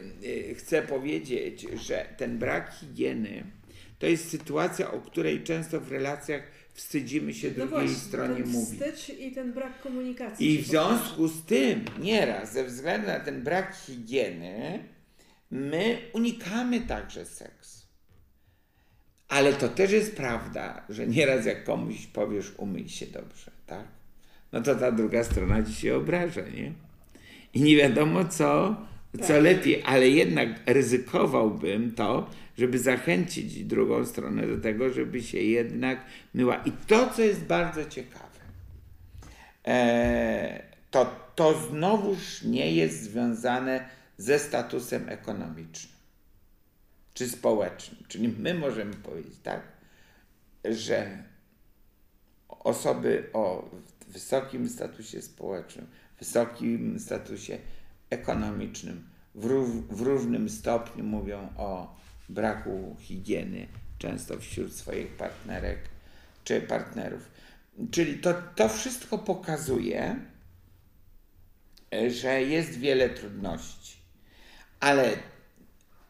e, 0.50 0.54
chcę 0.54 0.82
powiedzieć, 0.82 1.66
że 1.86 2.06
ten 2.16 2.38
brak 2.38 2.74
higieny 2.74 3.57
to 3.98 4.06
jest 4.06 4.30
sytuacja, 4.30 4.90
o 4.92 5.00
której 5.00 5.42
często 5.44 5.80
w 5.80 5.92
relacjach 5.92 6.42
wstydzimy 6.74 7.34
się 7.34 7.48
No 7.48 7.54
drugiej 7.54 7.68
właśnie, 7.70 7.94
stronie 7.96 8.42
ten 8.42 8.52
mówić. 8.52 8.80
wstyd 8.80 9.18
i 9.20 9.32
ten 9.32 9.52
brak 9.52 9.80
komunikacji. 9.82 10.54
I 10.54 10.58
w 10.62 10.66
związku 10.66 11.28
z 11.28 11.42
tym, 11.42 11.84
nieraz 12.00 12.52
ze 12.52 12.64
względu 12.64 13.06
na 13.06 13.20
ten 13.20 13.42
brak 13.42 13.76
higieny, 13.86 14.84
my 15.50 15.98
unikamy 16.12 16.80
także 16.80 17.24
seksu. 17.26 17.78
Ale 19.28 19.52
to 19.52 19.68
też 19.68 19.90
jest 19.92 20.16
prawda, 20.16 20.84
że 20.88 21.06
nieraz 21.06 21.46
jak 21.46 21.64
komuś 21.64 22.06
powiesz, 22.06 22.52
umyj 22.56 22.88
się 22.88 23.06
dobrze, 23.06 23.50
tak? 23.66 23.84
No 24.52 24.60
to 24.60 24.74
ta 24.74 24.92
druga 24.92 25.24
strona 25.24 25.62
ci 25.62 25.72
się 25.74 25.96
obraża, 25.96 26.40
nie? 26.40 26.72
I 27.54 27.60
nie 27.62 27.76
wiadomo 27.76 28.24
co, 28.24 28.76
co 29.20 29.28
Tak. 29.28 29.42
lepiej, 29.42 29.82
ale 29.86 30.08
jednak 30.08 30.48
ryzykowałbym 30.66 31.92
to, 31.92 32.30
żeby 32.58 32.78
zachęcić 32.78 33.64
drugą 33.64 34.04
stronę 34.04 34.46
do 34.46 34.60
tego, 34.60 34.90
żeby 34.90 35.22
się 35.22 35.38
jednak 35.38 35.98
myła. 36.34 36.56
I 36.56 36.72
to, 36.72 37.10
co 37.10 37.22
jest 37.22 37.40
bardzo 37.40 37.84
ciekawe, 37.84 38.40
e, 39.66 40.62
to, 40.90 41.30
to 41.34 41.68
znowuż 41.70 42.42
nie 42.42 42.72
jest 42.72 43.02
związane 43.02 43.88
ze 44.16 44.38
statusem 44.38 45.08
ekonomicznym 45.08 45.98
czy 47.14 47.28
społecznym. 47.28 48.02
Czyli 48.08 48.28
my 48.28 48.54
możemy 48.54 48.94
powiedzieć 48.94 49.34
tak, 49.42 49.62
że 50.64 51.22
osoby 52.48 53.30
o 53.32 53.70
wysokim 54.08 54.68
statusie 54.68 55.22
społecznym, 55.22 55.86
wysokim 56.18 57.00
statusie 57.00 57.58
ekonomicznym 58.10 59.08
w, 59.34 59.46
ró- 59.46 59.82
w 59.90 60.00
różnym 60.00 60.48
stopniu 60.48 61.04
mówią 61.04 61.48
o 61.56 61.96
braku 62.28 62.96
higieny, 63.00 63.66
często 63.98 64.38
wśród 64.38 64.72
swoich 64.72 65.08
partnerek 65.08 65.78
czy 66.44 66.60
partnerów. 66.60 67.30
Czyli 67.90 68.18
to, 68.18 68.34
to 68.56 68.68
wszystko 68.68 69.18
pokazuje, 69.18 70.16
że 72.08 72.42
jest 72.42 72.78
wiele 72.78 73.08
trudności. 73.08 73.98
Ale 74.80 75.12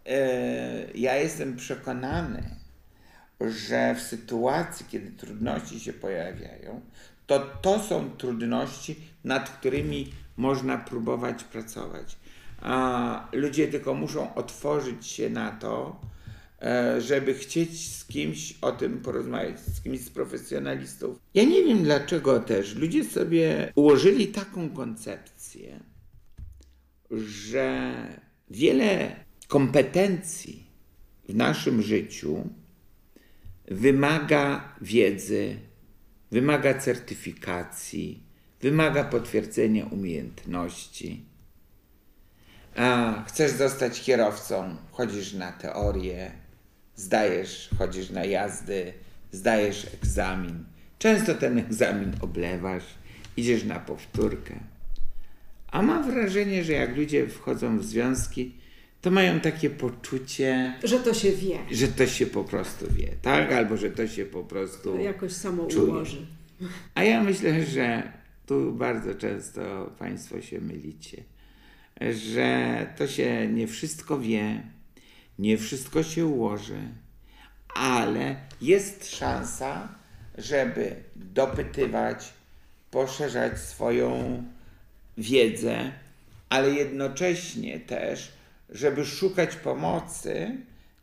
e, 0.07 0.91
ja 0.95 1.17
jestem 1.17 1.57
przekonany, 1.57 2.43
że 3.41 3.95
w 3.95 4.01
sytuacji, 4.01 4.87
kiedy 4.89 5.11
trudności 5.11 5.81
się 5.81 5.93
pojawiają, 5.93 6.81
to 7.27 7.41
to 7.41 7.81
są 7.81 8.11
trudności, 8.11 8.97
nad 9.25 9.51
którymi 9.51 10.13
można 10.37 10.79
próbować 10.79 11.45
pracować. 11.45 12.17
A 12.61 13.29
ludzie 13.33 13.69
tylko 13.69 13.95
muszą 13.95 14.35
otworzyć 14.35 15.07
się 15.07 15.31
na 15.31 15.51
to, 15.51 16.01
e, 16.63 17.01
żeby 17.01 17.35
chcieć 17.35 17.95
z 17.95 18.05
kimś 18.05 18.55
o 18.61 18.73
tym 18.73 19.01
porozmawiać, 19.01 19.61
z 19.61 19.81
kimś 19.81 20.01
z 20.01 20.11
profesjonalistów. 20.11 21.19
Ja 21.35 21.45
nie 21.45 21.65
wiem 21.65 21.83
dlaczego 21.83 22.41
też 22.41 22.75
ludzie 22.75 23.05
sobie 23.05 23.73
ułożyli 23.75 24.29
taką 24.29 24.71
koncepcję, 24.71 25.81
że 27.11 27.95
wiele 28.51 29.17
kompetencji 29.49 30.65
w 31.29 31.35
naszym 31.35 31.83
życiu 31.83 32.49
wymaga 33.71 34.75
wiedzy, 34.81 35.57
wymaga 36.31 36.75
certyfikacji, 36.75 38.23
wymaga 38.61 39.05
potwierdzenia 39.05 39.87
umiejętności. 39.87 41.28
A 42.79 43.23
chcesz 43.29 43.51
zostać 43.53 44.01
kierowcą, 44.01 44.77
chodzisz 44.91 45.33
na 45.33 45.53
teorię, 45.53 46.31
zdajesz, 46.97 47.71
chodzisz 47.79 48.11
na 48.11 48.25
jazdy, 48.25 48.93
zdajesz 49.33 49.87
egzamin. 49.95 50.65
Często 50.99 51.35
ten 51.35 51.59
egzamin 51.59 52.13
oblewasz, 52.21 52.85
idziesz 53.37 53.65
na 53.65 53.79
powtórkę. 53.81 54.55
A 55.71 55.83
mam 55.83 56.11
wrażenie, 56.11 56.65
że 56.65 56.73
jak 56.73 56.97
ludzie 56.97 57.29
wchodzą 57.29 57.79
w 57.79 57.85
związki, 57.85 58.55
to 59.01 59.11
mają 59.11 59.41
takie 59.41 59.71
poczucie, 59.71 60.75
Że 60.85 60.99
to 61.01 61.15
się 61.15 61.33
wie. 61.33 61.59
że 61.71 61.89
to 61.89 62.07
się 62.07 62.27
po 62.27 62.45
prostu 62.45 62.87
wie, 62.93 63.09
tak? 63.23 63.53
Albo 63.53 63.77
że 63.77 63.91
to 63.91 64.07
się 64.07 64.25
po 64.25 64.43
prostu. 64.45 64.99
Jakoś 65.01 65.33
samo 65.33 65.67
Czuję. 65.67 65.93
ułoży. 65.93 66.27
A 66.95 67.03
ja 67.05 67.23
myślę, 67.23 67.65
że 67.67 68.13
tu 68.47 68.73
bardzo 68.73 69.15
często 69.15 69.91
Państwo 69.99 70.41
się 70.41 70.61
mylicie, 70.61 71.23
że 72.01 72.87
to 72.97 73.07
się 73.07 73.49
nie 73.49 73.67
wszystko 73.67 74.19
wie, 74.19 74.63
nie 75.39 75.59
wszystko 75.59 76.03
się 76.03 76.27
ułoży, 76.27 76.81
ale 77.75 78.37
jest 78.61 79.17
szansa, 79.17 79.89
żeby 80.39 80.97
dopytywać, 81.17 82.33
poszerzać 82.91 83.59
swoją 83.59 84.43
wiedzę, 85.19 85.93
ale 86.49 86.71
jednocześnie 86.71 87.81
też, 87.81 88.33
żeby 88.71 89.05
szukać 89.05 89.57
pomocy 89.57 90.57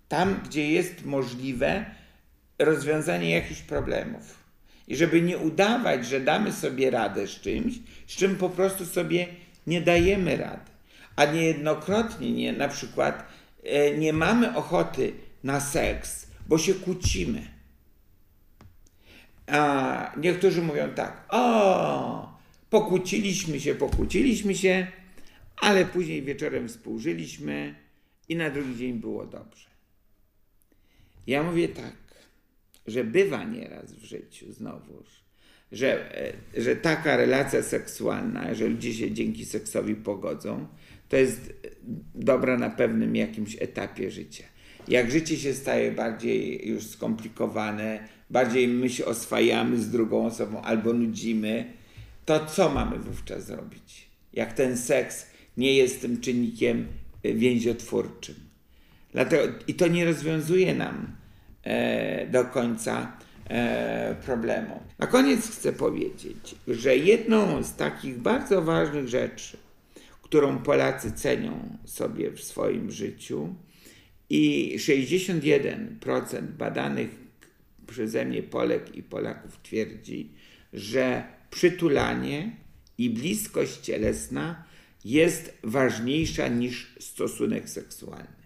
tam, 0.10 0.40
gdzie 0.46 0.72
jest 0.72 1.06
możliwe 1.06 1.86
rozwiązanie 2.60 3.30
jakichś 3.30 3.62
problemów. 3.62 4.46
I 4.88 4.96
żeby 4.96 5.22
nie 5.22 5.38
udawać, 5.38 6.06
że 6.06 6.20
damy 6.20 6.52
sobie 6.52 6.92
radę 6.92 7.28
z 7.28 7.42
czymś, 7.42 7.74
z 8.08 8.16
czym 8.16 8.36
po 8.36 8.50
prostu 8.50 8.86
sobie 8.86 9.28
nie 9.68 9.82
dajemy 9.82 10.38
rady. 10.38 10.75
A 11.16 11.26
niejednokrotnie 11.26 12.32
nie, 12.32 12.54
na 12.54 12.68
przykład 12.68 13.28
e, 13.64 13.98
nie 13.98 14.14
mamy 14.14 14.56
ochoty 14.56 15.14
na 15.44 15.60
seks, 15.60 16.28
bo 16.48 16.58
się 16.58 16.74
kłócimy. 16.74 17.48
A 19.48 20.12
niektórzy 20.18 20.62
mówią 20.62 20.90
tak, 20.90 21.26
o, 21.30 22.40
pokłóciliśmy 22.70 23.60
się, 23.60 23.76
pokłóciliśmy 23.76 24.56
się, 24.56 24.88
ale 25.58 25.86
później 25.86 26.22
wieczorem 26.22 26.68
współżyliśmy 26.68 27.76
i 28.30 28.36
na 28.36 28.50
drugi 28.50 28.76
dzień 28.76 28.94
było 28.94 29.26
dobrze. 29.26 29.70
Ja 31.28 31.44
mówię 31.44 31.68
tak, 31.68 31.96
że 32.88 33.04
bywa 33.04 33.44
nieraz 33.44 33.94
w 33.94 34.04
życiu 34.04 34.54
znowuż, 34.54 35.08
że, 35.72 36.18
e, 36.56 36.62
że 36.62 36.76
taka 36.76 37.18
relacja 37.18 37.64
seksualna, 37.64 38.54
że 38.54 38.68
ludzie 38.68 38.94
się 38.94 39.12
dzięki 39.12 39.46
seksowi 39.46 39.96
pogodzą, 39.96 40.68
to 41.16 41.20
jest 41.20 41.54
dobra 42.16 42.58
na 42.58 42.70
pewnym 42.70 43.16
jakimś 43.16 43.58
etapie 43.62 44.12
życia. 44.12 44.44
Jak 44.88 45.12
życie 45.12 45.38
się 45.38 45.54
staje 45.54 45.92
bardziej 45.92 46.68
już 46.68 46.88
skomplikowane, 46.88 48.08
bardziej 48.30 48.68
my 48.68 48.90
się 48.90 49.06
oswajamy 49.06 49.78
z 49.78 49.90
drugą 49.90 50.26
osobą 50.26 50.62
albo 50.62 50.94
nudzimy, 50.94 51.74
to 52.26 52.46
co 52.46 52.70
mamy 52.70 53.00
wówczas 53.00 53.46
zrobić? 53.46 54.10
Jak 54.34 54.54
ten 54.54 54.78
seks 54.78 55.28
nie 55.58 55.74
jest 55.74 56.02
tym 56.02 56.22
czynnikiem 56.22 56.88
e, 57.24 57.34
więziotwórczym. 57.34 58.36
Dlatego, 59.12 59.54
I 59.68 59.74
to 59.74 59.88
nie 59.88 60.06
rozwiązuje 60.06 60.76
nam 60.76 61.16
e, 61.64 62.28
do 62.28 62.46
końca 62.46 63.18
e, 63.50 64.16
problemu. 64.26 64.80
Na 65.00 65.08
koniec 65.08 65.50
chcę 65.52 65.74
powiedzieć, 65.74 66.56
że 66.68 66.98
jedną 66.98 67.64
z 67.64 67.76
takich 67.76 68.18
bardzo 68.18 68.62
ważnych 68.62 69.08
rzeczy, 69.08 69.65
którą 70.26 70.58
Polacy 70.58 71.12
cenią 71.12 71.78
sobie 71.86 72.32
w 72.32 72.44
swoim 72.44 72.92
życiu 72.92 73.56
i 74.30 74.76
61% 74.78 76.42
badanych 76.42 77.10
przeze 77.88 78.26
mnie 78.26 78.44
Polek 78.44 78.96
i 78.96 79.04
Polaków 79.04 79.60
twierdzi, 79.64 80.32
że 80.74 81.24
przytulanie 81.50 82.56
i 82.98 83.10
bliskość 83.10 83.78
cielesna 83.78 84.64
jest 85.04 85.54
ważniejsza 85.64 86.48
niż 86.48 86.96
stosunek 87.00 87.70
seksualny. 87.70 88.46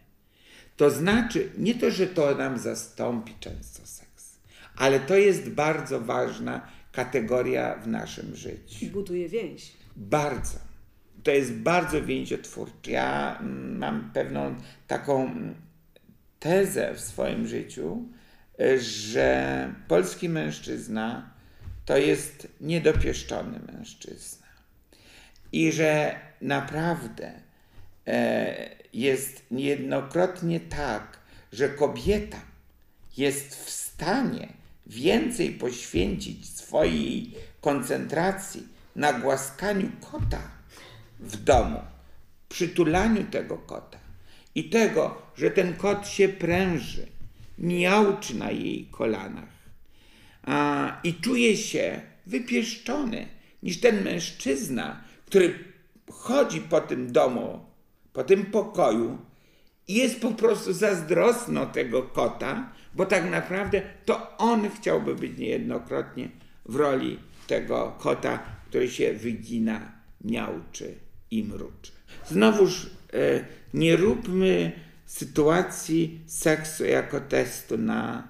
To 0.78 0.92
znaczy, 0.92 1.50
nie 1.58 1.76
to, 1.76 1.92
że 1.92 2.08
to 2.08 2.36
nam 2.36 2.58
zastąpi 2.58 3.34
często 3.40 3.88
seks, 3.88 4.40
ale 4.76 5.00
to 5.00 5.18
jest 5.18 5.50
bardzo 5.50 6.02
ważna 6.02 6.68
kategoria 6.92 7.76
w 7.76 7.88
naszym 7.88 8.36
życiu. 8.36 8.86
I 8.86 8.88
buduje 8.88 9.30
więź. 9.30 9.72
Bardzo. 9.96 10.69
To 11.24 11.32
jest 11.32 11.54
bardzo 11.54 12.02
więziotwórcze. 12.02 12.92
Ja 12.92 13.40
mm, 13.40 13.78
mam 13.78 14.12
pewną 14.14 14.56
taką 14.88 15.26
mm, 15.26 15.56
tezę 16.40 16.94
w 16.94 17.00
swoim 17.00 17.48
życiu, 17.48 18.06
że 18.78 19.74
polski 19.88 20.30
mężczyzna 20.30 21.30
to 21.86 21.98
jest 21.98 22.48
niedopieszczony 22.62 23.60
mężczyzna. 23.74 24.48
I 25.52 25.72
że 25.72 26.16
naprawdę 26.42 27.32
e, 28.08 28.70
jest 28.94 29.46
niejednokrotnie 29.52 30.60
tak, 30.60 31.20
że 31.54 31.70
kobieta 31.70 32.42
jest 33.18 33.66
w 33.66 33.70
stanie 33.70 34.48
więcej 34.88 35.52
poświęcić 35.52 36.50
swojej 36.50 37.34
koncentracji 37.62 38.68
na 38.96 39.14
głaskaniu 39.14 39.92
kota 40.12 40.59
w 41.20 41.38
domu, 41.38 41.80
przytulaniu 42.50 43.24
tego 43.24 43.58
kota 43.58 44.00
i 44.56 44.70
tego, 44.70 45.22
że 45.36 45.52
ten 45.52 45.74
kot 45.74 46.08
się 46.08 46.30
pręży, 46.30 47.08
miałczy 47.58 48.36
na 48.36 48.52
jej 48.52 48.86
kolanach 48.86 49.60
a, 50.44 51.00
i 51.04 51.14
czuje 51.14 51.58
się 51.58 52.02
wypieszczony 52.26 53.28
niż 53.64 53.80
ten 53.80 54.04
mężczyzna, 54.04 55.04
który 55.26 55.60
chodzi 56.12 56.62
po 56.62 56.82
tym 56.82 57.12
domu, 57.12 57.66
po 58.14 58.24
tym 58.24 58.46
pokoju 58.46 59.18
i 59.88 59.94
jest 59.94 60.22
po 60.22 60.32
prostu 60.32 60.74
zazdrosny 60.74 61.62
o 61.62 61.66
tego 61.66 62.04
kota, 62.04 62.74
bo 62.94 63.06
tak 63.06 63.30
naprawdę 63.30 63.82
to 64.06 64.38
on 64.38 64.70
chciałby 64.70 65.16
być 65.16 65.38
niejednokrotnie 65.38 66.30
w 66.66 66.76
roli 66.76 67.20
tego 67.48 67.96
kota, 68.00 68.40
który 68.70 68.92
się 68.92 69.14
wygina, 69.14 69.92
miałczy 70.22 71.09
i 71.32 71.44
mruczy. 71.44 71.92
Znowuż 72.28 72.90
e, 73.14 73.46
nie 73.74 73.96
róbmy 73.96 74.72
sytuacji 75.06 76.20
seksu 76.26 76.86
jako 76.86 77.20
testu 77.20 77.78
na 77.78 78.28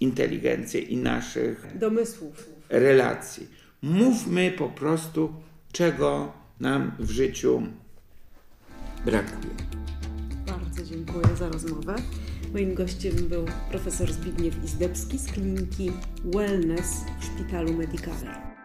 inteligencję 0.00 0.80
i 0.80 0.96
naszych 0.96 1.78
Domysłów. 1.78 2.48
relacji. 2.68 3.48
Mówmy 3.82 4.52
po 4.58 4.68
prostu, 4.68 5.32
czego 5.72 6.32
nam 6.60 6.92
w 6.98 7.10
życiu 7.10 7.62
brakuje. 9.04 9.54
Bardzo 10.46 10.82
dziękuję 10.82 11.36
za 11.38 11.48
rozmowę. 11.48 11.96
Moim 12.52 12.74
gościem 12.74 13.14
był 13.28 13.44
profesor 13.70 14.12
Zbigniew 14.12 14.64
Izdebski 14.64 15.18
z 15.18 15.32
kliniki 15.32 15.92
Wellness 16.24 17.04
w 17.20 17.24
Szpitalu 17.24 17.72
Medicare. 17.72 18.55